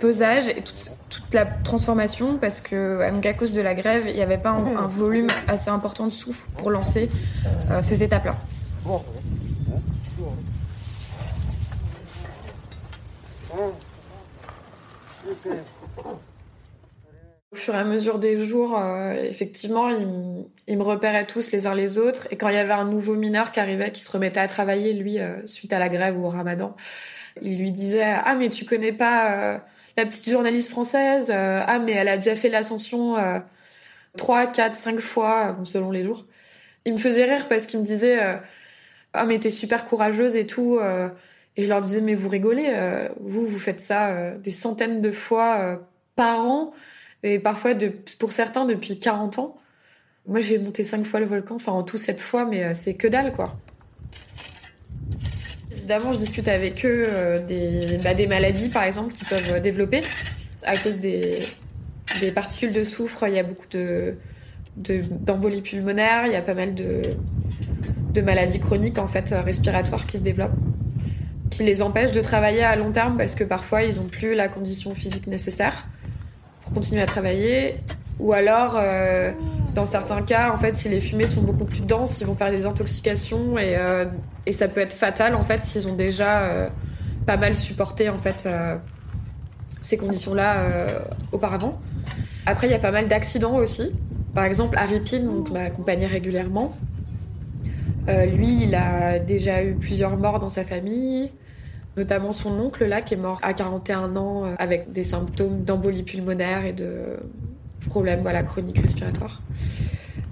pesage 0.00 0.48
et 0.48 0.62
toute, 0.62 0.90
la 1.32 1.44
transformation 1.44 2.38
parce 2.38 2.60
que 2.60 3.00
à 3.00 3.32
cause 3.32 3.52
de 3.52 3.60
la 3.60 3.74
grève, 3.74 4.04
il 4.06 4.14
n'y 4.14 4.22
avait 4.22 4.38
pas 4.38 4.50
un, 4.50 4.86
volume 4.86 5.26
assez 5.48 5.70
important 5.70 6.06
de 6.06 6.12
soufre 6.12 6.46
pour 6.56 6.70
lancer 6.70 7.10
ces 7.82 8.02
étapes-là. 8.02 8.36
Au 8.86 9.02
fur 17.54 17.74
et 17.74 17.78
à 17.78 17.84
mesure 17.84 18.18
des 18.18 18.46
jours, 18.46 18.80
effectivement, 19.20 19.88
ils, 20.66 20.76
me 20.76 20.82
repéraient 20.82 21.26
tous 21.26 21.50
les 21.52 21.66
uns 21.66 21.74
les 21.74 21.98
autres. 21.98 22.28
Et 22.30 22.36
quand 22.36 22.48
il 22.48 22.54
y 22.54 22.58
avait 22.58 22.72
un 22.72 22.84
nouveau 22.84 23.14
mineur 23.14 23.52
qui 23.52 23.60
arrivait, 23.60 23.92
qui 23.92 24.02
se 24.02 24.10
remettait 24.10 24.40
à 24.40 24.48
travailler, 24.48 24.92
lui, 24.92 25.18
euh, 25.18 25.46
suite 25.46 25.72
à 25.72 25.78
la 25.78 25.88
grève 25.88 26.18
ou 26.18 26.24
au 26.26 26.28
ramadan, 26.28 26.76
il 27.42 27.58
lui 27.58 27.72
disait 27.72 28.04
Ah, 28.04 28.34
mais 28.34 28.48
tu 28.48 28.64
connais 28.64 28.92
pas 28.92 29.54
euh, 29.54 29.58
la 29.96 30.06
petite 30.06 30.28
journaliste 30.30 30.70
française 30.70 31.30
Ah, 31.30 31.78
mais 31.78 31.92
elle 31.92 32.08
a 32.08 32.16
déjà 32.16 32.36
fait 32.36 32.48
l'ascension 32.48 33.16
trois, 34.16 34.46
quatre, 34.46 34.76
cinq 34.76 35.00
fois, 35.00 35.56
selon 35.64 35.90
les 35.90 36.04
jours. 36.04 36.26
Il 36.84 36.94
me 36.94 36.98
faisait 36.98 37.24
rire 37.24 37.48
parce 37.48 37.66
qu'il 37.66 37.80
me 37.80 37.84
disait 37.84 38.18
Ah, 39.12 39.26
mais 39.26 39.38
t'es 39.38 39.50
super 39.50 39.86
courageuse 39.86 40.36
et 40.36 40.46
tout. 40.46 40.78
et 41.56 41.64
je 41.64 41.68
leur 41.68 41.80
disais 41.80 42.00
Mais 42.00 42.14
vous 42.14 42.28
rigolez, 42.28 42.72
vous, 43.20 43.46
vous 43.46 43.58
faites 43.58 43.80
ça 43.80 44.32
des 44.38 44.50
centaines 44.50 45.02
de 45.02 45.12
fois 45.12 45.80
par 46.16 46.40
an 46.40 46.72
et 47.22 47.38
parfois 47.38 47.74
de, 47.74 47.88
pour 48.18 48.32
certains 48.32 48.64
depuis 48.64 48.98
40 48.98 49.38
ans. 49.38 49.58
Moi, 50.26 50.40
j'ai 50.40 50.58
monté 50.58 50.82
cinq 50.82 51.04
fois 51.04 51.20
le 51.20 51.26
volcan, 51.26 51.54
enfin 51.56 51.72
en 51.72 51.82
tout 51.82 51.96
cette 51.98 52.20
fois, 52.20 52.44
mais 52.44 52.64
euh, 52.64 52.72
c'est 52.74 52.94
que 52.94 53.06
dalle, 53.06 53.32
quoi. 53.32 53.56
Évidemment, 55.70 56.12
je 56.12 56.18
discute 56.18 56.48
avec 56.48 56.84
eux 56.84 57.06
euh, 57.08 57.44
des, 57.44 57.98
bah, 58.02 58.14
des 58.14 58.26
maladies, 58.26 58.68
par 58.68 58.82
exemple, 58.82 59.12
qu'ils 59.12 59.28
peuvent 59.28 59.60
développer 59.60 60.02
à 60.64 60.76
cause 60.76 60.98
des, 60.98 61.38
particules 62.34 62.72
de 62.72 62.82
soufre. 62.82 63.24
Il 63.28 63.34
y 63.34 63.38
a 63.38 63.44
beaucoup 63.44 63.68
de 63.70 64.16
d'embolie 64.76 65.62
pulmonaire, 65.62 66.26
il 66.26 66.32
y 66.32 66.36
a 66.36 66.42
pas 66.42 66.52
mal 66.52 66.74
de, 66.74 68.20
maladies 68.20 68.60
chroniques 68.60 68.98
en 68.98 69.08
fait 69.08 69.34
respiratoires 69.44 70.06
qui 70.06 70.18
se 70.18 70.22
développent, 70.22 70.56
qui 71.50 71.62
les 71.62 71.80
empêchent 71.80 72.12
de 72.12 72.20
travailler 72.20 72.62
à 72.62 72.76
long 72.76 72.92
terme 72.92 73.16
parce 73.16 73.34
que 73.34 73.44
parfois 73.44 73.84
ils 73.84 73.96
n'ont 73.96 74.08
plus 74.08 74.34
la 74.34 74.48
condition 74.48 74.94
physique 74.94 75.26
nécessaire 75.26 75.86
continuer 76.72 77.02
à 77.02 77.06
travailler. 77.06 77.76
Ou 78.18 78.32
alors, 78.32 78.76
euh, 78.78 79.32
dans 79.74 79.86
certains 79.86 80.22
cas, 80.22 80.52
en 80.52 80.56
fait, 80.56 80.76
si 80.76 80.88
les 80.88 81.00
fumées 81.00 81.26
sont 81.26 81.42
beaucoup 81.42 81.64
plus 81.64 81.82
denses, 81.82 82.20
ils 82.20 82.26
vont 82.26 82.34
faire 82.34 82.50
des 82.50 82.64
intoxications 82.64 83.58
et, 83.58 83.76
euh, 83.76 84.06
ça 84.52 84.68
peut 84.68 84.80
être 84.80 84.94
fatal 84.94 85.34
en 85.34 85.42
fait 85.42 85.64
s'ils 85.64 85.88
ont 85.88 85.96
déjà 85.96 86.42
euh, 86.42 86.68
pas 87.26 87.36
mal 87.36 87.56
supporté 87.56 88.08
en 88.08 88.18
fait 88.18 88.48
ces 89.80 89.96
conditions-là 89.96 90.56
auparavant. 91.32 91.78
Après, 92.46 92.68
il 92.68 92.70
y 92.70 92.74
a 92.74 92.78
pas 92.78 92.92
mal 92.92 93.08
d'accidents 93.08 93.56
aussi. 93.56 93.92
Par 94.34 94.44
exemple, 94.44 94.78
Harry 94.78 95.00
Pin, 95.00 95.20
donc 95.20 95.50
m'a 95.50 95.62
accompagné 95.62 96.06
régulièrement. 96.06 96.76
lui, 98.08 98.62
il 98.62 98.74
a 98.76 99.18
déjà 99.18 99.64
eu 99.64 99.74
plusieurs 99.74 100.16
morts 100.16 100.38
dans 100.38 100.48
sa 100.48 100.64
famille 100.64 101.30
notamment 101.96 102.30
son 102.30 102.60
oncle 102.60 102.84
là 102.84 103.00
qui 103.00 103.14
est 103.14 103.16
mort 103.16 103.38
à 103.42 103.54
41 103.54 104.16
ans 104.16 104.44
avec 104.58 104.92
des 104.92 105.02
symptômes 105.02 105.64
d'embolie 105.64 106.02
pulmonaire 106.02 106.66
et 106.66 106.74
de 106.74 107.16
problèmes 107.86 108.20
voilà, 108.22 108.42
chroniques 108.42 108.78
respiratoires. 108.78 109.42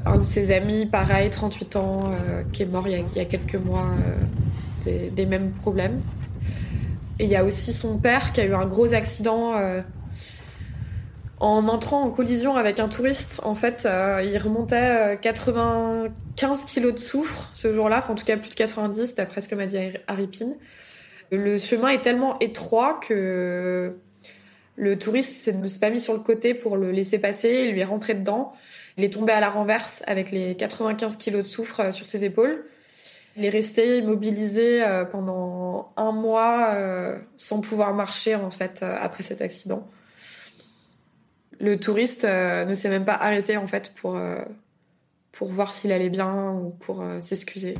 Un 0.06 0.18
de 0.18 0.22
ses 0.22 0.52
amis, 0.52 0.86
pareil, 0.86 1.30
38 1.30 1.76
ans, 1.76 2.00
euh, 2.04 2.42
qui 2.52 2.62
est 2.62 2.66
mort 2.66 2.86
il 2.86 3.04
y 3.16 3.20
a, 3.20 3.24
quelques 3.24 3.54
mois, 3.56 3.86
euh, 4.86 5.10
des, 5.10 5.26
mêmes 5.26 5.52
problèmes. 5.52 6.00
Et 7.18 7.24
il 7.24 7.30
y 7.30 7.36
a 7.36 7.44
aussi 7.44 7.72
son 7.72 7.96
père 7.96 8.32
qui 8.32 8.40
a 8.40 8.44
eu 8.44 8.54
un 8.54 8.66
gros 8.66 8.92
accident 8.92 9.54
en 11.38 11.68
entrant 11.68 12.02
en 12.02 12.10
collision 12.10 12.56
avec 12.56 12.80
un 12.80 12.88
touriste. 12.88 13.40
En 13.44 13.54
fait, 13.54 13.88
il 14.24 14.36
remontait 14.36 15.16
95 15.22 16.64
kilos 16.66 16.94
de 16.94 16.98
soufre 16.98 17.50
ce 17.54 17.72
jour-là, 17.72 18.04
en 18.08 18.14
tout 18.14 18.24
cas 18.24 18.36
plus 18.36 18.50
de 18.50 18.54
90, 18.56 19.14
d'après 19.14 19.40
ce 19.40 19.48
que 19.48 19.54
m'a 19.54 19.66
dit 19.66 19.78
Harry. 20.08 20.28
Le 21.30 21.58
chemin 21.58 21.88
est 21.88 22.00
tellement 22.00 22.38
étroit 22.40 23.00
que 23.00 23.96
le 24.76 24.98
touriste 24.98 25.46
ne 25.54 25.66
s'est 25.66 25.78
pas 25.78 25.90
mis 25.90 26.00
sur 26.00 26.14
le 26.14 26.20
côté 26.20 26.52
pour 26.52 26.76
le 26.76 26.90
laisser 26.90 27.18
passer, 27.18 27.66
il 27.66 27.72
lui 27.72 27.80
est 27.80 27.84
rentré 27.84 28.14
dedans. 28.14 28.52
Il 28.96 29.04
est 29.04 29.12
tombé 29.12 29.32
à 29.32 29.40
la 29.40 29.50
renverse 29.50 30.02
avec 30.06 30.30
les 30.30 30.56
95 30.56 31.16
kilos 31.16 31.44
de 31.44 31.48
soufre 31.48 31.80
euh, 31.80 31.92
sur 31.92 32.06
ses 32.06 32.24
épaules. 32.24 32.64
Il 33.36 33.44
est 33.44 33.50
resté 33.50 33.98
immobilisé 33.98 34.82
euh, 34.82 35.04
pendant 35.04 35.92
un 35.96 36.12
mois 36.12 36.70
euh, 36.74 37.18
sans 37.36 37.60
pouvoir 37.60 37.94
marcher 37.94 38.34
en 38.34 38.50
fait 38.50 38.82
après 38.82 39.22
cet 39.22 39.40
accident. 39.42 39.88
Le 41.60 41.78
touriste 41.78 42.24
ne 42.24 42.74
s'est 42.74 42.88
même 42.88 43.04
pas 43.04 43.14
arrêté 43.14 43.56
en 43.56 43.68
fait 43.68 43.94
pour 43.94 44.18
pour 45.30 45.52
voir 45.52 45.72
s'il 45.72 45.92
allait 45.92 46.10
bien 46.10 46.50
ou 46.50 46.70
pour 46.70 47.02
s'excuser. 47.20 47.74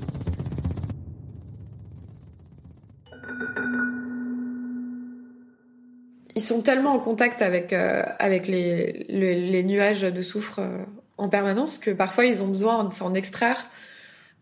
Ils 6.37 6.43
sont 6.43 6.63
tellement 6.63 6.95
en 6.95 6.99
contact 6.99 7.43
avec 7.43 7.73
euh, 7.73 8.03
avec 8.19 8.47
les, 8.49 9.07
les, 9.09 9.63
nuages 9.63 10.03
de 10.03 10.23
soufre 10.23 10.59
euh, 10.59 10.79
en 11.17 11.29
permanence 11.29 11.79
que 11.79 11.91
parfois 11.91 12.25
ils 12.25 12.43
ont 12.43 12.49
besoin 12.49 12.85
de 12.85 12.93
s'en 12.93 13.15
extraire, 13.15 13.67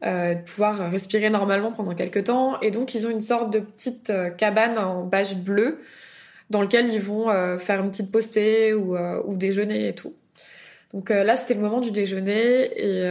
euh, 0.02 0.34
de 0.34 0.40
pouvoir 0.40 0.90
respirer 0.90 1.28
normalement 1.28 1.72
pendant 1.72 1.94
quelques 1.94 2.24
temps. 2.24 2.60
Et 2.60 2.70
donc 2.70 2.94
ils 2.94 3.06
ont 3.06 3.10
une 3.10 3.20
sorte 3.20 3.52
de 3.52 3.58
petite 3.58 4.12
cabane 4.38 4.78
en 4.78 5.04
bâche 5.04 5.36
bleue 5.36 5.80
dans 6.50 6.62
lequel 6.62 6.92
ils 6.92 7.00
vont 7.00 7.28
faire 7.58 7.80
une 7.80 7.90
petite 7.90 8.12
postée 8.12 8.74
ou, 8.74 8.94
ou 8.94 9.36
déjeuner 9.36 9.88
et 9.88 9.94
tout. 9.94 10.14
Donc 10.92 11.08
là 11.08 11.36
c'était 11.36 11.54
le 11.54 11.60
moment 11.60 11.80
du 11.80 11.90
déjeuner 11.90 12.70
et 12.76 13.10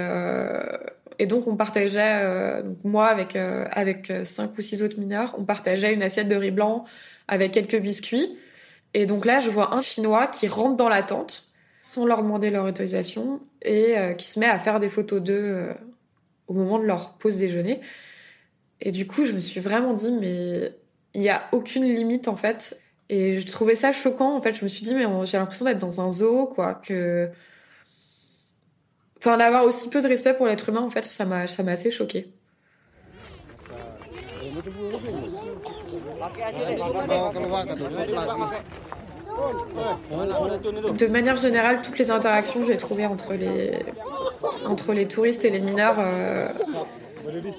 et 1.17 1.25
donc 1.25 1.47
on 1.47 1.55
partageait 1.55 2.61
donc 2.63 2.77
moi 2.83 3.07
avec 3.07 3.35
avec 3.35 4.13
cinq 4.25 4.55
ou 4.57 4.61
six 4.61 4.83
autres 4.83 4.99
mineurs, 4.99 5.33
on 5.39 5.43
partageait 5.43 5.91
une 5.91 6.03
assiette 6.03 6.27
de 6.27 6.35
riz 6.35 6.51
blanc 6.51 6.85
avec 7.27 7.51
quelques 7.51 7.79
biscuits. 7.79 8.37
Et 8.93 9.05
donc 9.05 9.25
là, 9.25 9.39
je 9.39 9.49
vois 9.49 9.73
un 9.73 9.81
Chinois 9.81 10.27
qui 10.27 10.47
rentre 10.47 10.75
dans 10.75 10.89
la 10.89 11.03
tente 11.03 11.47
sans 11.81 12.05
leur 12.05 12.23
demander 12.23 12.49
leur 12.49 12.65
autorisation 12.65 13.41
et 13.61 13.97
euh, 13.97 14.13
qui 14.13 14.27
se 14.27 14.39
met 14.39 14.47
à 14.47 14.59
faire 14.59 14.79
des 14.79 14.89
photos 14.89 15.21
d'eux 15.21 15.33
euh, 15.33 15.73
au 16.47 16.53
moment 16.53 16.77
de 16.77 16.85
leur 16.85 17.13
pause 17.13 17.37
déjeuner. 17.37 17.81
Et 18.81 18.91
du 18.91 19.07
coup, 19.07 19.25
je 19.25 19.31
me 19.31 19.39
suis 19.39 19.59
vraiment 19.59 19.93
dit, 19.93 20.11
mais 20.11 20.75
il 21.13 21.21
n'y 21.21 21.29
a 21.29 21.43
aucune 21.51 21.85
limite 21.85 22.27
en 22.27 22.35
fait. 22.35 22.79
Et 23.09 23.39
je 23.39 23.47
trouvais 23.47 23.75
ça 23.75 23.91
choquant. 23.91 24.35
En 24.35 24.41
fait, 24.41 24.53
je 24.53 24.63
me 24.63 24.69
suis 24.69 24.83
dit, 24.85 24.95
mais 24.95 25.05
j'ai 25.25 25.37
l'impression 25.37 25.65
d'être 25.65 25.79
dans 25.79 25.99
un 25.99 26.09
zoo, 26.09 26.47
quoi. 26.47 26.75
Que, 26.75 27.29
enfin, 29.17 29.37
d'avoir 29.37 29.65
aussi 29.65 29.89
peu 29.89 30.01
de 30.01 30.07
respect 30.07 30.33
pour 30.33 30.47
l'être 30.47 30.69
humain, 30.69 30.79
en 30.79 30.89
fait, 30.89 31.03
ça 31.03 31.25
m'a, 31.25 31.41
assez 31.43 31.91
choqué. 31.91 32.31
De 40.97 41.07
manière 41.07 41.35
générale, 41.37 41.81
toutes 41.81 41.97
les 41.97 42.11
interactions 42.11 42.61
que 42.61 42.67
j'ai 42.67 42.77
trouvées 42.77 43.05
entre 43.05 43.33
les, 43.33 43.79
entre 44.65 44.93
les 44.93 45.07
touristes 45.07 45.45
et 45.45 45.49
les 45.49 45.59
mineurs 45.59 45.95
euh, 45.99 46.47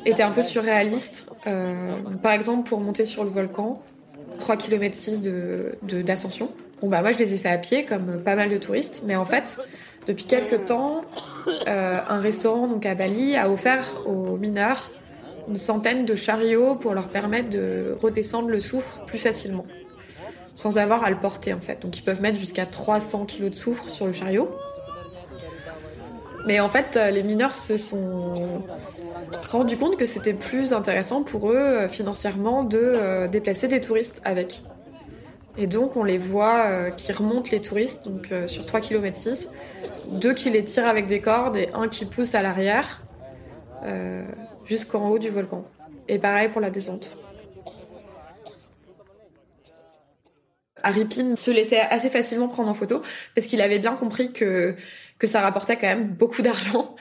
étaient 0.05 0.23
un 0.23 0.31
peu 0.31 0.43
surréalistes. 0.43 1.29
Euh, 1.47 1.97
par 2.23 2.33
exemple, 2.33 2.69
pour 2.69 2.81
monter 2.81 3.05
sur 3.05 3.25
le 3.25 3.31
volcan, 3.31 3.83
3 4.39 4.57
km 4.57 4.95
6 4.95 5.23
de, 5.23 5.79
d'ascension. 5.83 6.51
Bon 6.81 6.89
bah 6.89 7.01
moi 7.01 7.13
je 7.13 7.19
les 7.19 7.33
ai 7.35 7.39
fait 7.39 7.49
à 7.49 7.59
pied 7.59 7.85
comme 7.85 8.21
pas 8.25 8.35
mal 8.35 8.51
de 8.51 8.59
touristes, 8.59 9.05
mais 9.07 9.15
en 9.15 9.25
fait 9.25 9.57
depuis 10.09 10.25
quelques 10.27 10.67
temps, 10.67 11.03
euh, 11.69 12.01
un 12.09 12.21
restaurant 12.21 12.67
donc 12.67 12.85
à 12.87 12.97
Bali 12.97 13.37
a 13.37 13.49
offert 13.49 14.03
aux 14.05 14.37
mineurs 14.37 14.91
une 15.49 15.59
centaine 15.59 16.05
de 16.05 16.15
chariots 16.15 16.75
pour 16.75 16.95
leur 16.95 17.09
permettre 17.09 17.51
de 17.51 17.97
redescendre 18.01 18.49
le 18.49 18.61
soufre 18.61 19.05
plus 19.07 19.19
facilement, 19.19 19.67
sans 20.55 20.79
avoir 20.79 21.05
à 21.05 21.11
le 21.11 21.17
porter 21.17 21.53
en 21.53 21.61
fait. 21.61 21.81
Donc 21.83 21.99
ils 21.99 22.03
peuvent 22.03 22.23
mettre 22.23 22.39
jusqu'à 22.39 22.67
300 22.67 23.27
kg 23.27 23.51
de 23.51 23.55
soufre 23.55 23.89
sur 23.89 24.07
le 24.07 24.13
chariot. 24.13 24.49
Mais 26.47 26.61
en 26.61 26.69
fait, 26.69 26.97
euh, 26.97 27.11
les 27.11 27.23
mineurs 27.23 27.55
se 27.55 27.77
sont 27.77 28.63
rendus 29.51 29.77
compte 29.77 29.97
que 29.97 30.05
c'était 30.05 30.35
plus 30.35 30.73
intéressant 30.73 31.23
pour 31.23 31.51
eux 31.51 31.57
euh, 31.57 31.89
financièrement 31.89 32.65
de 32.65 32.79
euh, 32.79 33.29
déplacer 33.29 33.69
des 33.69 33.81
touristes 33.81 34.21
avec. 34.25 34.63
Et 35.59 35.67
donc 35.67 35.97
on 35.97 36.05
les 36.05 36.17
voit 36.17 36.91
qui 36.93 37.13
remontent 37.13 37.51
les 37.53 37.61
touristes 37.61 38.09
donc 38.09 38.33
sur 38.47 38.65
3 38.65 38.81
km 38.81 39.15
6, 39.15 39.51
deux 40.11 40.33
qui 40.33 40.49
les 40.49 40.65
tirent 40.65 40.87
avec 40.87 41.07
des 41.07 41.21
cordes 41.21 41.59
et 41.59 41.69
un 41.75 41.89
qui 41.89 42.07
pousse 42.07 42.35
à 42.35 42.41
l'arrière 42.41 43.03
jusqu'en 44.65 45.09
haut 45.09 45.19
du 45.19 45.31
volcan. 45.31 45.65
Et 46.09 46.19
pareil 46.19 46.49
pour 46.49 46.61
la 46.61 46.71
descente. 46.71 47.17
Harry 50.83 51.07
se 51.37 51.51
laissait 51.51 51.81
assez 51.81 52.11
facilement 52.11 52.49
prendre 52.49 52.69
en 52.69 52.75
photo 52.75 53.03
parce 53.35 53.47
qu'il 53.47 53.61
avait 53.61 53.79
bien 53.79 53.95
compris 53.95 54.33
que 54.33 54.75
que 55.19 55.29
ça 55.29 55.41
rapportait 55.41 55.77
quand 55.77 55.87
même 55.87 56.09
beaucoup 56.09 56.43
d'argent. 56.43 56.97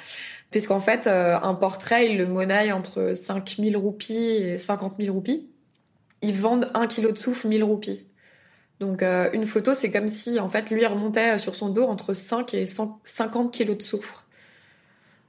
Puisqu'en 0.51 0.81
fait, 0.81 1.07
euh, 1.07 1.39
un 1.41 1.55
portrait, 1.55 2.11
il 2.11 2.17
le 2.17 2.27
monnaie 2.27 2.71
entre 2.73 3.13
5000 3.15 3.77
roupies 3.77 4.13
et 4.13 4.57
50 4.57 4.95
000 4.99 5.13
roupies. 5.13 5.49
Ils 6.21 6.33
vendent 6.33 6.69
un 6.73 6.87
kilo 6.87 7.11
de 7.11 7.17
soufre 7.17 7.47
1000 7.47 7.63
roupies. 7.63 8.05
Donc 8.79 9.01
euh, 9.01 9.29
une 9.33 9.45
photo, 9.45 9.73
c'est 9.73 9.91
comme 9.91 10.07
si 10.07 10.39
en 10.39 10.49
fait 10.49 10.69
lui 10.69 10.85
remontait 10.85 11.37
sur 11.37 11.55
son 11.55 11.69
dos 11.69 11.85
entre 11.85 12.13
5 12.13 12.53
et 12.53 12.65
150 12.67 13.53
kilos 13.53 13.77
de 13.77 13.81
soufre. 13.81 14.27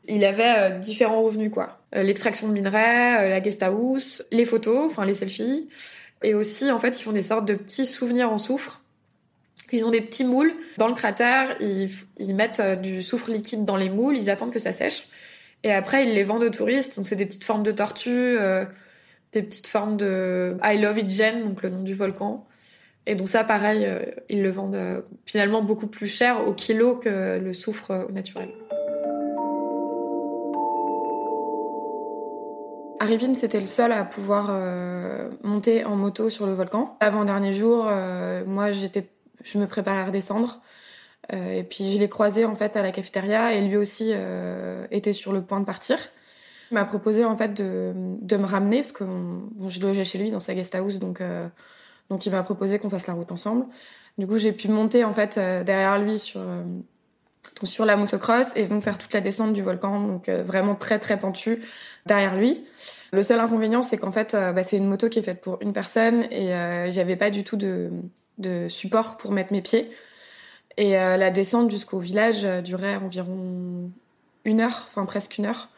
Il 0.07 0.25
avait 0.25 0.55
euh, 0.59 0.79
différents 0.79 1.23
revenus 1.23 1.51
quoi. 1.53 1.82
L'extraction 1.95 2.49
de 2.49 2.55
minerais, 2.55 3.29
la 3.29 3.41
guest 3.41 3.63
house, 3.63 4.25
les 4.31 4.47
photos, 4.47 4.87
enfin 4.87 5.05
les 5.05 5.15
selfies, 5.15 5.69
et 6.23 6.35
aussi 6.35 6.71
en 6.71 6.81
fait 6.81 6.99
ils 6.99 7.03
font 7.03 7.13
des 7.13 7.23
sortes 7.23 7.45
de 7.45 7.55
petits 7.55 7.85
souvenirs 7.85 8.33
en 8.33 8.39
soufre 8.39 8.83
ils 9.73 9.85
ont 9.85 9.91
des 9.91 10.01
petits 10.01 10.25
moules 10.25 10.53
dans 10.77 10.89
le 10.89 10.95
cratère, 10.95 11.57
ils, 11.61 11.91
ils 12.19 12.35
mettent 12.35 12.61
euh, 12.61 12.77
du 12.77 13.03
soufre 13.03 13.31
liquide 13.31 13.65
dans 13.65 13.77
les 13.77 13.89
moules, 13.89 14.17
ils 14.17 14.31
attendent 14.31 14.53
que 14.53 14.59
ça 14.59 14.73
sèche. 14.73 15.09
Et 15.65 15.73
après, 15.73 16.07
ils 16.07 16.15
les 16.15 16.25
vendent 16.25 16.43
aux 16.43 16.51
touristes. 16.51 16.97
Donc, 16.97 17.07
c'est 17.07 17.17
des 17.17 17.27
petites 17.27 17.45
formes 17.45 17.63
de 17.63 17.73
tortues, 17.73 18.11
euh, 18.39 18.65
des 19.33 19.43
petites 19.43 19.67
formes 19.67 19.97
de 19.97 20.57
I 20.63 20.79
Love 20.79 20.99
It 20.99 21.11
Jen, 21.11 21.45
donc 21.45 21.63
le 21.63 21.71
nom 21.71 21.83
du 21.83 21.95
volcan. 21.95 22.47
Et 23.07 23.17
donc 23.17 23.29
ça, 23.29 23.43
pareil, 23.43 23.85
euh, 23.85 24.05
ils 24.29 24.43
le 24.43 24.51
vendent 24.51 25.05
finalement 25.27 25.63
beaucoup 25.63 25.89
plus 25.89 26.07
cher 26.07 26.47
au 26.47 26.53
kilo 26.53 26.97
que 26.97 27.39
le 27.39 27.53
soufre 27.53 28.07
naturel. 28.13 28.49
Arifin, 33.03 33.35
c'était 33.35 33.61
le 33.61 33.67
seul 33.67 33.93
à 33.93 34.05
pouvoir 34.05 34.51
monter 35.43 35.85
en 35.85 35.97
moto 35.97 36.31
sur 36.31 36.47
le 36.47 36.55
volcan. 36.55 36.97
Avant-dernier 37.01 37.53
jour, 37.53 37.91
moi, 38.47 38.71
j'étais 38.73 39.09
je 39.45 39.59
me 39.59 39.67
préparais 39.67 39.99
à 39.99 40.07
redescendre. 40.07 40.61
Euh, 41.33 41.53
et 41.53 41.63
puis 41.63 41.93
je 41.93 41.99
l'ai 41.99 42.09
croisé 42.09 42.45
en 42.45 42.57
fait 42.57 42.77
à 42.77 42.83
la 42.83 42.91
cafétéria 42.91 43.55
et 43.55 43.67
lui 43.67 43.77
aussi 43.77 44.11
euh, 44.13 44.87
était 44.91 45.13
sur 45.13 45.33
le 45.33 45.43
point 45.43 45.61
de 45.61 45.65
partir. 45.65 45.99
Il 46.71 46.75
m'a 46.75 46.85
proposé 46.85 47.25
en 47.25 47.37
fait 47.37 47.55
de, 47.55 47.93
me 47.95 48.45
ramener 48.45 48.79
parce 48.79 48.93
que 48.93 49.05
bon, 49.05 49.69
je 49.69 49.81
logeais 49.81 50.05
chez 50.05 50.19
lui 50.19 50.31
dans 50.31 50.41
sa 50.41 50.55
guest 50.55 50.75
house 50.75 50.99
donc 50.99 51.21
euh, 51.21 51.47
donc 52.11 52.27
il 52.27 52.33
m'a 52.33 52.43
proposé 52.43 52.79
qu'on 52.79 52.91
fasse 52.91 53.07
la 53.07 53.15
route 53.15 53.31
ensemble. 53.31 53.67
Du 54.19 54.27
coup 54.27 54.39
j'ai 54.39 54.53
pu 54.53 54.69
monter 54.69 55.05
en 55.05 55.15
fait 55.15 55.39
euh, 55.39 55.63
derrière 55.63 55.99
lui 55.99 56.19
sur 56.19 56.41
sur 57.65 57.85
la 57.85 57.97
motocross 57.97 58.47
et 58.57 58.67
donc 58.67 58.83
faire 58.83 58.99
toute 58.99 59.13
la 59.13 59.21
descente 59.21 59.53
du 59.53 59.63
volcan 59.63 60.01
donc 60.01 60.29
vraiment 60.29 60.75
très 60.75 60.99
très 60.99 61.19
pentu 61.19 61.61
derrière 62.07 62.37
lui. 62.37 62.65
Le 63.13 63.23
seul 63.23 63.39
inconvénient 63.41 63.83
c'est 63.83 63.99
qu'en 63.99 64.13
fait 64.13 64.33
bah, 64.33 64.65
c'est 64.65 64.79
une 64.79 64.89
moto 64.89 65.09
qui 65.09 65.21
est 65.21 65.23
faite 65.23 65.41
pour 65.41 65.59
une 65.61 65.73
personne 65.73 66.25
et 66.33 66.49
j'avais 66.91 67.17
pas 67.17 67.31
du 67.31 67.45
tout 67.45 67.57
de 67.57 67.91
de 68.39 68.69
support 68.69 69.17
pour 69.17 69.33
mettre 69.33 69.53
mes 69.53 69.63
pieds. 69.63 69.91
Et 70.77 70.99
euh, 70.99 71.17
la 71.17 71.31
descente 71.31 71.71
jusqu'au 71.71 71.99
village 71.99 72.45
euh, 72.45 72.61
durait 72.61 72.97
environ 72.97 73.91
une 74.45 74.61
heure, 74.61 74.89
enfin 74.89 75.05
presque 75.05 75.39
une 75.39 75.47
heure. 75.47 75.69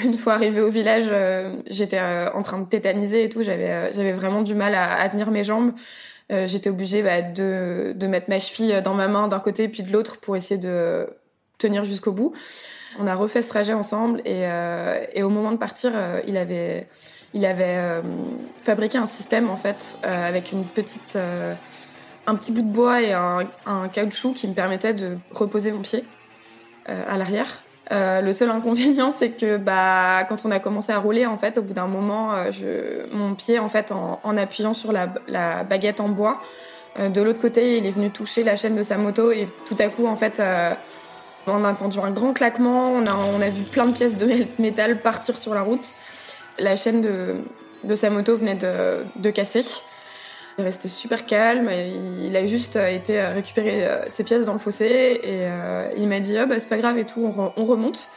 Une 0.04 0.16
fois 0.16 0.32
arrivée 0.32 0.62
au 0.62 0.70
village, 0.70 1.08
euh, 1.08 1.60
j'étais 1.66 2.00
en 2.00 2.42
train 2.42 2.58
de 2.58 2.64
tétaniser 2.64 3.24
et 3.24 3.28
tout. 3.28 3.42
J'avais 3.42 4.12
vraiment 4.12 4.40
du 4.40 4.54
mal 4.54 4.74
à, 4.74 5.06
tenir 5.10 5.30
mes 5.30 5.44
jambes. 5.44 5.72
J'étais 6.46 6.70
obligée 6.70 7.02
bah, 7.02 7.22
de, 7.22 7.92
de 7.94 8.06
mettre 8.06 8.30
ma 8.30 8.38
cheville 8.38 8.80
dans 8.84 8.94
ma 8.94 9.08
main 9.08 9.28
d'un 9.28 9.40
côté 9.40 9.68
puis 9.68 9.82
de 9.82 9.92
l'autre 9.92 10.20
pour 10.20 10.36
essayer 10.36 10.58
de 10.58 11.08
tenir 11.58 11.84
jusqu'au 11.84 12.12
bout. 12.12 12.32
On 12.98 13.06
a 13.06 13.14
refait 13.14 13.42
ce 13.42 13.48
trajet 13.48 13.72
ensemble 13.72 14.22
et, 14.24 14.48
et 15.14 15.22
au 15.22 15.28
moment 15.28 15.52
de 15.52 15.56
partir, 15.56 15.92
il 16.26 16.36
avait 16.36 16.86
il 17.34 17.44
avait 17.44 17.78
fabriqué 18.62 18.98
un 18.98 19.06
système 19.06 19.50
en 19.50 19.56
fait 19.56 19.96
avec 20.02 20.52
une 20.52 20.64
petite 20.64 21.16
un 22.26 22.34
petit 22.34 22.52
bout 22.52 22.62
de 22.62 22.72
bois 22.72 23.02
et 23.02 23.12
un, 23.12 23.88
caoutchouc 23.92 24.34
qui 24.34 24.48
me 24.48 24.54
permettait 24.54 24.94
de 24.94 25.16
reposer 25.32 25.72
mon 25.72 25.80
pied 25.80 26.04
euh, 26.88 27.04
à 27.08 27.16
l'arrière. 27.16 27.62
Euh, 27.92 28.20
le 28.20 28.32
seul 28.32 28.50
inconvénient, 28.50 29.10
c'est 29.10 29.30
que 29.30 29.56
bah, 29.56 30.24
quand 30.28 30.44
on 30.44 30.50
a 30.50 30.60
commencé 30.60 30.92
à 30.92 30.98
rouler, 30.98 31.26
en 31.26 31.36
fait, 31.36 31.58
au 31.58 31.62
bout 31.62 31.74
d'un 31.74 31.86
moment, 31.86 32.32
euh, 32.32 32.52
je, 32.52 33.12
mon 33.14 33.34
pied, 33.34 33.58
en 33.58 33.68
fait, 33.68 33.92
en, 33.92 34.36
appuyant 34.36 34.74
sur 34.74 34.92
la, 34.92 35.06
baguette 35.64 36.00
en 36.00 36.08
bois, 36.08 36.40
de 36.98 37.22
l'autre 37.22 37.40
côté, 37.40 37.78
il 37.78 37.86
est 37.86 37.90
venu 37.92 38.10
toucher 38.10 38.42
la 38.42 38.56
chaîne 38.56 38.74
de 38.74 38.82
sa 38.82 38.96
moto 38.96 39.30
et 39.30 39.48
tout 39.66 39.76
à 39.78 39.88
coup, 39.88 40.06
en 40.06 40.16
fait, 40.16 40.42
on 41.46 41.64
a 41.64 41.70
entendu 41.70 41.98
un 42.00 42.10
grand 42.10 42.32
claquement, 42.32 42.92
on 42.92 43.06
a, 43.06 43.14
on 43.14 43.40
a 43.40 43.48
vu 43.48 43.62
plein 43.62 43.86
de 43.86 43.92
pièces 43.92 44.16
de 44.16 44.28
métal 44.58 45.00
partir 45.00 45.36
sur 45.36 45.54
la 45.54 45.62
route. 45.62 45.94
La 46.58 46.76
chaîne 46.76 47.00
de, 47.00 47.36
de 47.84 47.94
sa 47.94 48.10
moto 48.10 48.36
venait 48.36 48.56
de, 48.56 49.04
de 49.16 49.30
casser. 49.30 49.62
Il 50.60 50.64
est 50.64 50.66
resté 50.66 50.88
super 50.88 51.24
calme. 51.24 51.70
Il 52.22 52.36
a 52.36 52.44
juste 52.44 52.76
euh, 52.76 52.88
été 52.88 53.18
euh, 53.18 53.32
récupérer 53.32 53.86
euh, 53.86 54.06
ses 54.08 54.24
pièces 54.24 54.44
dans 54.44 54.52
le 54.52 54.58
fossé 54.58 54.84
et 54.84 55.48
il 55.96 56.06
m'a 56.06 56.20
dit 56.20 56.36
oh, 56.38 56.46
bah, 56.46 56.58
c'est 56.58 56.68
pas 56.68 56.76
grave 56.76 56.98
et 56.98 57.06
tout, 57.06 57.32
on, 57.56 57.64
remonte. 57.64 58.10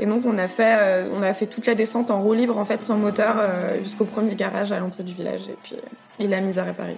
Et 0.00 0.06
donc 0.06 0.26
on 0.26 0.38
a 0.38 0.48
fait 0.48 1.08
on 1.12 1.22
a 1.22 1.32
fait 1.32 1.46
toute 1.46 1.66
la 1.66 1.76
descente 1.76 2.10
en 2.10 2.20
roue 2.20 2.34
libre 2.34 2.58
en 2.58 2.64
fait 2.64 2.82
sans 2.82 2.96
moteur 2.96 3.40
jusqu'au 3.82 4.04
premier 4.04 4.34
garage 4.34 4.70
à 4.70 4.78
l'entrée 4.78 5.02
du 5.02 5.12
village 5.12 5.48
et 5.48 5.56
puis 5.62 5.76
il 6.20 6.30
l'a 6.30 6.40
mise 6.40 6.58
à 6.58 6.64
réparer. 6.64 6.96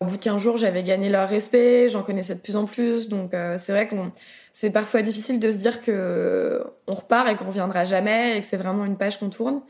Au 0.00 0.06
bout 0.06 0.16
de 0.16 0.22
15 0.22 0.42
jours, 0.42 0.56
j'avais 0.56 0.82
gagné 0.82 1.08
leur 1.08 1.28
respect, 1.28 1.88
j'en 1.88 2.02
connaissais 2.02 2.34
de 2.34 2.40
plus 2.40 2.56
en 2.56 2.64
plus, 2.64 3.08
donc 3.08 3.30
c'est 3.58 3.70
vrai 3.72 3.86
qu'on 3.86 4.10
c'est 4.52 4.70
parfois 4.70 5.02
difficile 5.02 5.40
de 5.40 5.50
se 5.50 5.56
dire 5.56 5.82
que 5.82 6.62
on 6.86 6.94
repart 6.94 7.28
et 7.28 7.36
qu'on 7.36 7.46
reviendra 7.46 7.84
jamais 7.84 8.36
et 8.36 8.40
que 8.40 8.46
c'est 8.46 8.58
vraiment 8.58 8.84
une 8.84 8.96
page 8.96 9.18
qu'on 9.18 9.30
tourne. 9.30 9.62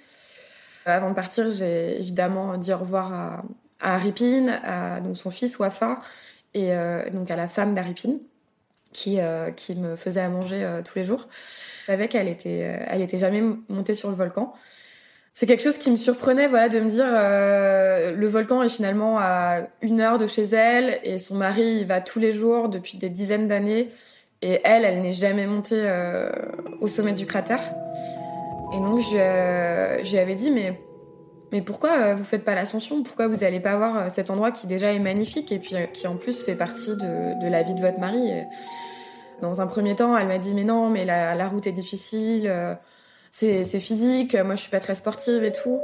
Avant 0.85 1.11
de 1.11 1.15
partir, 1.15 1.51
j'ai 1.53 2.01
évidemment 2.01 2.57
dit 2.57 2.73
au 2.73 2.79
revoir 2.79 3.13
à, 3.13 3.43
à 3.81 3.97
à 3.97 5.01
donc 5.01 5.17
son 5.17 5.31
fils 5.31 5.59
Wafa, 5.59 6.01
et 6.55 6.73
euh, 6.73 7.09
donc 7.11 7.31
à 7.31 7.37
la 7.37 7.47
femme 7.49 7.75
d'Aripine, 7.75 8.19
qui, 8.93 9.21
euh, 9.21 9.51
qui 9.53 9.77
me 9.77 9.97
faisait 9.97 10.21
à 10.21 10.29
manger 10.29 10.65
euh, 10.65 10.83
tous 10.83 10.99
les 10.99 11.05
jours. 11.05 11.29
Avec 11.89 12.15
elle 12.15 12.29
était, 12.29 12.85
elle 12.89 13.03
était 13.03 13.19
jamais 13.19 13.43
montée 13.69 13.95
sur 13.95 14.11
le 14.11 14.17
volcan. 14.17 14.53
C'est 15.35 15.47
quelque 15.47 15.63
chose 15.63 15.79
qui 15.79 15.91
me 15.91 15.97
surprenait, 15.97 16.47
voilà, 16.47 16.69
de 16.69 16.79
me 16.79 16.91
dire 16.91 17.07
le 17.07 18.27
volcan 18.27 18.63
est 18.63 18.69
finalement 18.69 19.19
à 19.19 19.63
une 19.81 20.03
heure 20.03 20.19
de 20.19 20.27
chez 20.27 20.45
elle 20.45 21.01
et 21.05 21.17
son 21.17 21.37
mari 21.37 21.79
il 21.81 21.87
va 21.87 22.03
tous 22.03 22.19
les 22.19 22.35
jours 22.35 22.69
depuis 22.69 22.99
des 22.99 23.09
dizaines 23.09 23.49
d'années. 23.49 23.89
Et 24.43 24.61
elle, 24.65 24.85
elle 24.85 25.01
n'est 25.03 25.13
jamais 25.13 25.47
montée 25.47 25.79
euh, 25.79 26.31
au 26.81 26.89
sommet 26.89 27.13
du 27.13 27.27
cratère. 27.27 27.61
Et 28.75 28.79
donc, 28.79 28.99
je, 29.01 30.03
je 30.03 30.11
lui 30.11 30.19
avais 30.19 30.35
dit, 30.35 30.51
mais, 30.51 30.81
mais 31.53 31.63
pourquoi 31.63 31.91
euh, 31.91 32.15
vous 32.17 32.25
faites 32.25 32.45
pas 32.45 32.57
l'ascension? 32.57 33.05
Pourquoi 33.05 33.29
vous 33.29 33.37
n'allez 33.37 33.61
pas 33.61 33.77
voir 33.77 33.97
euh, 33.97 34.09
cet 34.13 34.31
endroit 34.31 34.51
qui 34.51 34.67
déjà 34.67 34.93
est 34.93 34.99
magnifique 34.99 35.53
et 35.53 35.61
puis 35.61 35.77
qui 35.93 36.09
en 36.09 36.17
plus 36.17 36.43
fait 36.43 36.57
partie 36.57 36.97
de, 36.97 37.41
de 37.41 37.49
la 37.49 37.63
vie 37.63 37.75
de 37.75 37.81
votre 37.81 38.01
mari? 38.01 38.33
Dans 39.43 39.61
un 39.61 39.69
premier 39.69 39.95
temps, 39.95 40.17
elle 40.17 40.27
m'a 40.27 40.39
dit, 40.39 40.55
mais 40.55 40.65
non, 40.65 40.91
mais 40.91 41.05
la, 41.05 41.35
la 41.35 41.49
route 41.49 41.67
est 41.67 41.73
difficile, 41.73 42.53
c'est 43.31 43.65
physique, 43.65 44.37
moi 44.37 44.55
je 44.55 44.61
suis 44.61 44.71
pas 44.71 44.81
très 44.81 44.95
sportive 44.95 45.43
et 45.43 45.53
tout. 45.53 45.81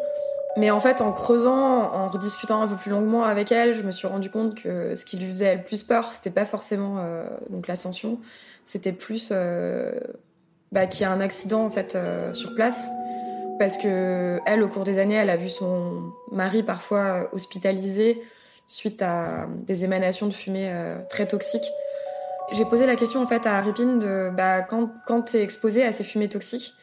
Mais 0.57 0.71
en 0.71 0.81
fait, 0.81 1.01
en 1.01 1.13
creusant, 1.13 1.93
en 1.93 2.09
rediscutant 2.09 2.63
un 2.63 2.69
peu 2.69 2.77
plus 2.77 2.91
longuement 2.91 3.25
avec 3.25 3.53
elle, 3.53 3.75
je 3.75 3.83
me 3.83 3.91
suis 3.91 4.07
rendu 4.07 4.31
compte 4.31 4.61
que 4.61 4.97
ce 4.97 5.05
qui 5.05 5.17
lui 5.17 5.29
faisait 5.29 5.57
le 5.57 5.63
plus 5.63 5.83
peur, 5.83 6.13
c'était 6.13 6.31
pas 6.31 6.47
forcément 6.47 6.97
euh, 6.99 7.25
donc 7.51 7.69
l'ascension, 7.69 8.19
c'était 8.65 8.93
plus 8.93 9.29
euh, 9.31 9.93
bah, 10.73 10.87
qu'il 10.87 11.03
y 11.03 11.05
a 11.05 11.13
un 11.13 11.21
accident 11.21 11.65
en 11.65 11.71
fait 11.71 11.95
euh, 11.95 12.33
sur 12.35 12.55
place, 12.55 12.89
parce 13.59 13.77
que 13.77 14.41
elle, 14.47 14.63
au 14.63 14.69
cours 14.69 14.85
des 14.85 14.99
années, 14.99 15.15
elle 15.15 15.31
a 15.31 15.37
vu 15.37 15.49
son 15.49 16.13
mari 16.33 16.63
parfois 16.63 17.29
hospitalisé 17.33 18.23
suite 18.67 19.01
à 19.03 19.47
des 19.67 19.85
émanations 19.85 20.27
de 20.27 20.35
fumée 20.35 20.73
très 21.09 21.27
toxiques. 21.27 21.71
J'ai 22.53 22.65
posé 22.65 22.87
la 22.87 22.97
question 22.97 23.23
en 23.23 23.27
fait 23.27 23.47
à 23.47 23.61
Ripine 23.61 23.99
de 23.99 24.31
bah, 24.35 24.63
quand 24.63 24.91
quand 25.07 25.23
t'es 25.23 25.43
exposé 25.43 25.85
à 25.85 25.93
ces 25.93 26.05
fumées 26.05 26.29
toxiques 26.29 26.75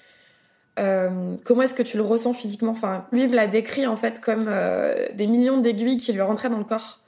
euh, 0.77 1.35
comment 1.43 1.61
est-ce 1.61 1.73
que 1.73 1.83
tu 1.83 1.97
le 1.97 2.03
ressens 2.03 2.33
physiquement? 2.33 2.71
Enfin, 2.71 3.05
lui 3.11 3.27
me 3.27 3.35
l'a 3.35 3.47
décrit 3.47 3.87
en 3.87 3.95
fait 3.95 4.19
comme 4.19 4.47
euh, 4.49 5.07
des 5.13 5.27
millions 5.27 5.59
d'aiguilles 5.59 5.97
qui 5.97 6.11
lui 6.13 6.21
rentraient 6.21 6.49
dans 6.49 6.57
le 6.57 6.65
corps. 6.65 6.99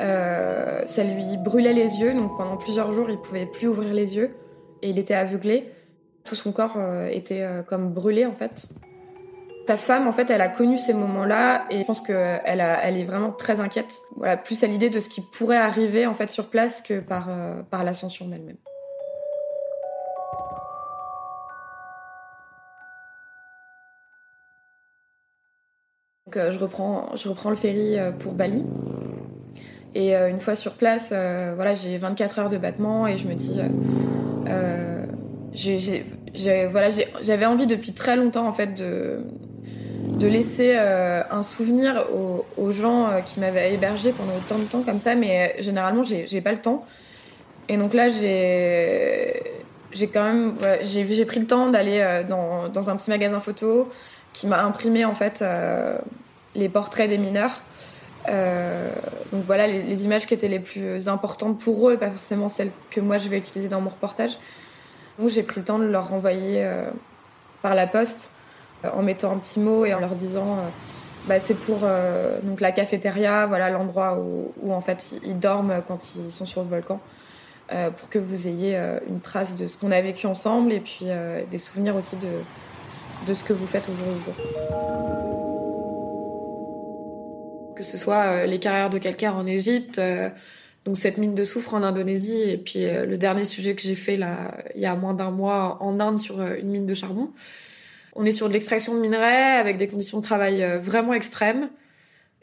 Euh, 0.00 0.84
ça 0.86 1.04
lui 1.04 1.36
brûlait 1.38 1.72
les 1.72 1.96
yeux, 1.96 2.14
donc 2.14 2.36
pendant 2.36 2.56
plusieurs 2.56 2.92
jours, 2.92 3.10
il 3.10 3.18
pouvait 3.18 3.46
plus 3.46 3.68
ouvrir 3.68 3.92
les 3.92 4.16
yeux 4.16 4.30
et 4.82 4.90
il 4.90 4.98
était 4.98 5.14
aveuglé. 5.14 5.70
Tout 6.24 6.34
son 6.34 6.52
corps 6.52 6.76
était 7.12 7.46
comme 7.68 7.92
brûlé 7.92 8.26
en 8.26 8.32
fait. 8.32 8.66
Sa 9.68 9.76
femme, 9.76 10.08
en 10.08 10.12
fait, 10.12 10.28
elle 10.28 10.40
a 10.40 10.48
connu 10.48 10.76
ces 10.76 10.92
moments-là 10.92 11.66
et 11.70 11.78
je 11.78 11.84
pense 11.84 12.00
qu'elle 12.00 12.40
elle 12.44 12.96
est 12.96 13.04
vraiment 13.04 13.30
très 13.30 13.60
inquiète. 13.60 13.94
Voilà, 14.16 14.36
plus 14.36 14.64
à 14.64 14.66
l'idée 14.66 14.90
de 14.90 14.98
ce 14.98 15.08
qui 15.08 15.20
pourrait 15.20 15.56
arriver 15.56 16.04
en 16.04 16.14
fait 16.14 16.28
sur 16.28 16.50
place 16.50 16.82
que 16.82 16.98
par, 16.98 17.28
par 17.70 17.84
l'ascension 17.84 18.26
d'elle-même. 18.26 18.56
Euh, 26.34 26.50
je 26.50 26.58
reprends, 26.58 27.14
je 27.14 27.28
reprends 27.28 27.50
le 27.50 27.56
ferry 27.56 27.98
euh, 27.98 28.10
pour 28.10 28.34
Bali. 28.34 28.64
Et 29.94 30.16
euh, 30.16 30.28
une 30.28 30.40
fois 30.40 30.54
sur 30.54 30.74
place, 30.74 31.08
voilà, 31.08 31.74
j'ai 31.74 31.96
24 31.96 32.38
heures 32.38 32.50
de 32.50 32.58
battement 32.58 33.06
et 33.06 33.16
je 33.16 33.26
me 33.28 33.34
dis, 33.34 33.60
voilà, 36.70 36.88
j'avais 37.22 37.46
envie 37.46 37.66
depuis 37.66 37.92
très 37.92 38.16
longtemps 38.16 38.46
en 38.46 38.52
fait 38.52 38.74
de 38.74 40.26
laisser 40.26 40.74
euh, 40.76 41.22
un 41.30 41.42
souvenir 41.42 42.06
aux, 42.56 42.72
gens 42.72 43.06
euh, 43.06 43.20
qui 43.20 43.40
m'avaient 43.40 43.74
hébergé 43.74 44.12
pendant 44.12 44.32
autant 44.36 44.58
de 44.58 44.64
temps 44.64 44.82
comme 44.82 44.98
ça, 44.98 45.14
mais 45.14 45.54
euh, 45.58 45.62
généralement, 45.62 46.02
j'ai 46.02 46.40
pas 46.40 46.52
le 46.52 46.58
temps. 46.58 46.84
Et 47.68 47.76
donc 47.76 47.94
là, 47.94 48.08
j'ai 48.08 49.42
quand 50.12 50.24
même 50.24 50.54
j'ai 50.82 51.24
pris 51.24 51.40
le 51.40 51.46
temps 51.46 51.70
d'aller 51.70 52.22
dans, 52.28 52.90
un 52.90 52.96
petit 52.96 53.10
magasin 53.10 53.40
photo 53.40 53.88
qui 54.36 54.46
m'a 54.46 54.62
imprimé 54.62 55.04
en 55.04 55.14
fait 55.14 55.42
les 56.54 56.68
portraits 56.68 57.08
des 57.08 57.16
mineurs. 57.16 57.62
donc 58.26 59.44
voilà 59.46 59.66
les, 59.66 60.04
images 60.04 60.26
qui 60.26 60.34
étaient 60.34 60.48
les 60.48 60.60
plus 60.60 61.08
importantes 61.08 61.58
pour 61.58 61.88
eux 61.88 61.94
et 61.94 61.96
pas 61.96 62.10
forcément 62.10 62.48
celles 62.48 62.70
que 62.90 63.00
moi 63.00 63.16
je 63.16 63.28
vais 63.28 63.38
utiliser 63.38 63.68
dans 63.68 63.80
mon 63.80 63.90
reportage. 63.90 64.38
Donc 65.18 65.30
j'ai 65.30 65.42
pris 65.42 65.60
le 65.60 65.64
temps 65.64 65.78
de 65.78 65.84
leur 65.84 66.10
renvoyer 66.10 66.68
par 67.62 67.74
la 67.74 67.86
poste 67.86 68.32
en 68.84 69.02
mettant 69.02 69.32
un 69.32 69.38
petit 69.38 69.60
mot 69.60 69.84
et 69.84 69.94
en 69.94 70.00
leur 70.00 70.14
disant 70.14 70.52
euh, 70.52 70.68
bah, 71.26 71.40
c'est 71.40 71.54
pour 71.54 71.80
euh, 71.82 72.38
donc 72.42 72.60
la 72.60 72.72
cafétéria, 72.72 73.46
voilà 73.46 73.70
l'endroit 73.70 74.18
où, 74.18 74.72
en 74.72 74.80
fait 74.80 75.14
ils 75.24 75.38
dorment 75.38 75.82
quand 75.86 76.14
ils 76.16 76.30
sont 76.30 76.46
sur 76.46 76.62
le 76.62 76.68
volcan, 76.68 77.00
euh, 77.72 77.90
pour 77.90 78.08
que 78.08 78.18
vous 78.18 78.46
ayez 78.46 78.78
une 79.08 79.20
trace 79.20 79.56
de 79.56 79.66
ce 79.66 79.76
qu'on 79.76 79.90
a 79.90 80.00
vécu 80.00 80.26
ensemble 80.26 80.72
et 80.72 80.80
puis 80.80 81.06
des 81.50 81.58
souvenirs 81.58 81.96
aussi 81.96 82.16
de, 82.16 82.28
de 83.26 83.34
ce 83.34 83.44
que 83.44 83.52
vous 83.52 83.66
faites 83.66 83.88
au 83.88 83.92
jour 83.92 84.06
jour. 84.24 84.34
Que 87.76 87.82
ce 87.82 87.98
soit 87.98 88.46
les 88.46 88.58
carrières 88.58 88.90
de 88.90 88.98
calcaire 88.98 89.36
en 89.36 89.46
Égypte, 89.46 90.00
donc 90.84 90.96
cette 90.96 91.18
mine 91.18 91.34
de 91.34 91.44
soufre 91.44 91.74
en 91.74 91.82
Indonésie 91.82 92.50
et 92.50 92.56
puis 92.56 92.86
le 92.86 93.16
dernier 93.16 93.44
sujet 93.44 93.74
que 93.74 93.82
j'ai 93.82 93.94
fait 93.94 94.16
là 94.16 94.56
il 94.74 94.80
y 94.80 94.86
a 94.86 94.94
moins 94.94 95.14
d'un 95.14 95.30
mois 95.30 95.76
en 95.80 96.00
Inde 96.00 96.18
sur 96.18 96.40
une 96.40 96.68
mine 96.68 96.86
de 96.86 96.94
charbon. 96.94 97.30
On 98.18 98.24
est 98.24 98.32
sur 98.32 98.48
de 98.48 98.54
l'extraction 98.54 98.94
de 98.94 99.00
minerais 99.00 99.56
avec 99.56 99.76
des 99.76 99.88
conditions 99.88 100.18
de 100.18 100.22
travail 100.22 100.64
euh, 100.64 100.78
vraiment 100.78 101.12
extrêmes. 101.12 101.68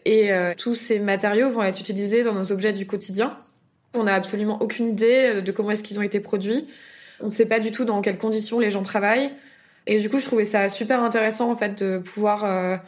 Et 0.06 0.32
euh, 0.32 0.54
tous 0.56 0.76
ces 0.76 1.00
matériaux 1.00 1.50
vont 1.50 1.64
être 1.64 1.80
utilisés 1.80 2.22
dans 2.22 2.34
nos 2.34 2.52
objets 2.52 2.74
du 2.74 2.86
quotidien. 2.86 3.38
On 3.96 4.04
n'a 4.04 4.14
absolument 4.14 4.62
aucune 4.62 4.86
idée 4.86 5.38
euh, 5.38 5.42
de 5.42 5.52
comment 5.52 5.72
est-ce 5.72 5.82
qu'ils 5.82 5.98
ont 5.98 6.04
été 6.04 6.20
produits. 6.20 6.68
On 7.22 7.28
ne 7.28 7.32
sait 7.32 7.48
pas 7.48 7.60
du 7.60 7.72
tout 7.72 7.86
dans 7.86 8.02
quelles 8.02 8.20
conditions 8.20 8.60
les 8.60 8.70
gens 8.70 8.84
travaillent. 8.84 9.32
Et 9.88 10.00
du 10.00 10.10
coup, 10.10 10.20
je 10.20 10.26
trouvais 10.26 10.46
ça 10.46 10.70
super 10.70 11.04
intéressant 11.04 11.52
en 11.52 11.56
fait 11.56 11.84
de 11.84 11.98
pouvoir 11.98 12.80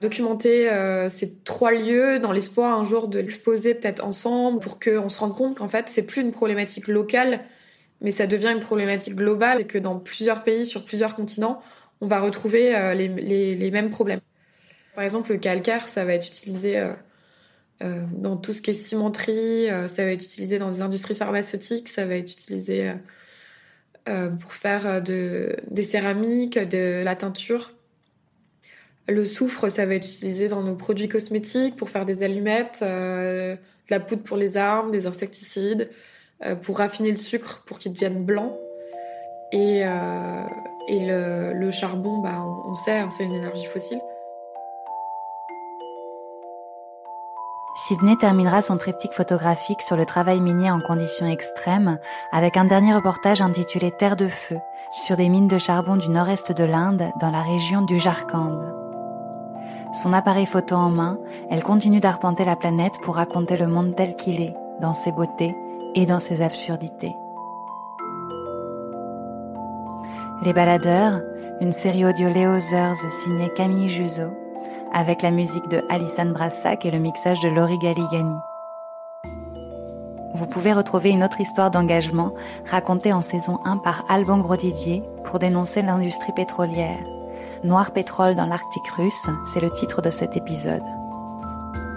documenter 0.00 0.68
ces 1.08 1.34
trois 1.44 1.70
lieux 1.70 2.18
dans 2.18 2.32
l'espoir 2.32 2.78
un 2.78 2.84
jour 2.84 3.06
de 3.06 3.20
l'exposer 3.20 3.74
peut-être 3.74 4.04
ensemble 4.04 4.58
pour 4.58 4.80
qu'on 4.80 5.08
se 5.08 5.18
rende 5.18 5.36
compte 5.36 5.58
qu'en 5.58 5.68
fait 5.68 5.88
c'est 5.88 6.02
plus 6.02 6.22
une 6.22 6.32
problématique 6.32 6.88
locale, 6.88 7.44
mais 8.00 8.10
ça 8.10 8.26
devient 8.26 8.52
une 8.52 8.60
problématique 8.60 9.14
globale 9.14 9.60
et 9.60 9.66
que 9.66 9.78
dans 9.78 9.98
plusieurs 9.98 10.42
pays, 10.42 10.66
sur 10.66 10.84
plusieurs 10.84 11.14
continents, 11.14 11.62
on 12.00 12.06
va 12.06 12.20
retrouver 12.20 12.76
euh, 12.76 12.94
les, 12.94 13.70
mêmes 13.70 13.90
problèmes. 13.90 14.20
Par 14.94 15.04
exemple, 15.04 15.32
le 15.32 15.38
calcaire, 15.38 15.88
ça 15.88 16.04
va 16.04 16.14
être 16.14 16.26
utilisé 16.26 16.78
euh, 16.78 16.92
euh, 17.82 18.02
dans 18.12 18.36
tout 18.36 18.52
ce 18.52 18.62
qui 18.62 18.70
est 18.70 18.74
cimenterie, 18.74 19.68
ça 19.86 20.04
va 20.04 20.10
être 20.10 20.24
utilisé 20.24 20.58
dans 20.58 20.70
des 20.70 20.80
industries 20.80 21.14
pharmaceutiques, 21.14 21.88
ça 21.88 22.04
va 22.04 22.16
être 22.16 22.32
utilisé 22.32 22.92
pour 24.06 24.52
faire 24.52 25.02
de, 25.02 25.56
des 25.70 25.82
céramiques, 25.82 26.58
de 26.58 27.02
la 27.04 27.16
teinture. 27.16 27.72
Le 29.08 29.24
soufre, 29.24 29.68
ça 29.68 29.86
va 29.86 29.94
être 29.94 30.06
utilisé 30.06 30.48
dans 30.48 30.62
nos 30.62 30.74
produits 30.74 31.08
cosmétiques 31.08 31.76
pour 31.76 31.90
faire 31.90 32.06
des 32.06 32.22
allumettes, 32.22 32.82
de 32.82 33.56
la 33.88 34.00
poudre 34.00 34.22
pour 34.22 34.36
les 34.36 34.56
armes, 34.56 34.90
des 34.90 35.06
insecticides, 35.06 35.90
pour 36.62 36.78
raffiner 36.78 37.10
le 37.10 37.16
sucre 37.16 37.62
pour 37.66 37.78
qu'il 37.78 37.92
devienne 37.92 38.24
blanc. 38.24 38.58
Et, 39.52 39.84
le, 40.88 41.70
charbon, 41.70 42.18
bah, 42.18 42.44
on, 42.66 42.74
sait, 42.74 42.98
hein, 42.98 43.08
c'est 43.10 43.24
une 43.24 43.34
énergie 43.34 43.66
fossile. 43.66 44.00
Sydney 47.86 48.16
terminera 48.16 48.62
son 48.62 48.78
triptyque 48.78 49.12
photographique 49.12 49.80
sur 49.80 49.96
le 49.96 50.04
travail 50.04 50.40
minier 50.40 50.72
en 50.72 50.80
conditions 50.80 51.26
extrêmes 51.28 52.00
avec 52.32 52.56
un 52.56 52.64
dernier 52.64 52.92
reportage 52.92 53.40
intitulé 53.40 53.92
Terre 53.92 54.16
de 54.16 54.26
feu 54.26 54.58
sur 54.90 55.16
des 55.16 55.28
mines 55.28 55.46
de 55.46 55.58
charbon 55.58 55.94
du 55.94 56.08
nord-est 56.08 56.50
de 56.50 56.64
l'Inde 56.64 57.04
dans 57.20 57.30
la 57.30 57.42
région 57.42 57.82
du 57.82 58.00
Jharkhand. 58.00 58.58
Son 59.92 60.12
appareil 60.12 60.46
photo 60.46 60.74
en 60.74 60.90
main, 60.90 61.16
elle 61.48 61.62
continue 61.62 62.00
d'arpenter 62.00 62.44
la 62.44 62.56
planète 62.56 62.94
pour 63.02 63.14
raconter 63.14 63.56
le 63.56 63.68
monde 63.68 63.94
tel 63.94 64.16
qu'il 64.16 64.40
est, 64.40 64.56
dans 64.80 64.94
ses 64.94 65.12
beautés 65.12 65.54
et 65.94 66.06
dans 66.06 66.18
ses 66.18 66.42
absurdités. 66.42 67.14
Les 70.42 70.52
Baladeurs, 70.52 71.20
une 71.60 71.72
série 71.72 72.04
audio 72.04 72.28
Léo 72.28 72.58
signée 72.58 73.52
Camille 73.54 73.88
Juzo, 73.88 74.32
avec 74.96 75.20
la 75.20 75.30
musique 75.30 75.68
de 75.68 75.84
Alison 75.90 76.30
Brassac 76.30 76.86
et 76.86 76.90
le 76.90 76.98
mixage 76.98 77.40
de 77.40 77.48
Laurie 77.48 77.76
Galigani. 77.76 78.38
Vous 80.34 80.46
pouvez 80.46 80.72
retrouver 80.72 81.10
une 81.10 81.22
autre 81.22 81.38
histoire 81.38 81.70
d'engagement 81.70 82.32
racontée 82.70 83.12
en 83.12 83.20
saison 83.20 83.58
1 83.66 83.76
par 83.76 84.06
Alban 84.08 84.38
Grodidier 84.38 85.02
pour 85.24 85.38
dénoncer 85.38 85.82
l'industrie 85.82 86.32
pétrolière. 86.32 87.04
Noir 87.62 87.90
pétrole 87.90 88.36
dans 88.36 88.46
l'Arctique 88.46 88.88
russe, 88.96 89.28
c'est 89.52 89.60
le 89.60 89.70
titre 89.70 90.00
de 90.00 90.08
cet 90.08 90.34
épisode. 90.34 90.82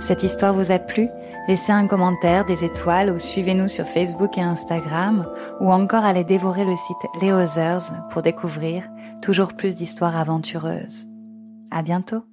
Cette 0.01 0.23
histoire 0.23 0.53
vous 0.53 0.69
a 0.69 0.79
plu? 0.79 1.07
Laissez 1.47 1.71
un 1.71 1.88
commentaire, 1.88 2.43
des 2.43 2.65
étoiles 2.65 3.12
ou 3.12 3.17
suivez-nous 3.17 3.69
sur 3.69 3.85
Facebook 3.85 4.38
et 4.38 4.41
Instagram 4.41 5.25
ou 5.62 5.71
encore 5.71 6.03
allez 6.03 6.25
dévorer 6.25 6.65
le 6.65 6.75
site 6.75 6.97
Les 7.21 7.31
pour 8.12 8.21
découvrir 8.21 8.83
toujours 9.21 9.53
plus 9.53 9.75
d'histoires 9.75 10.17
aventureuses. 10.17 11.07
À 11.71 11.81
bientôt! 11.81 12.28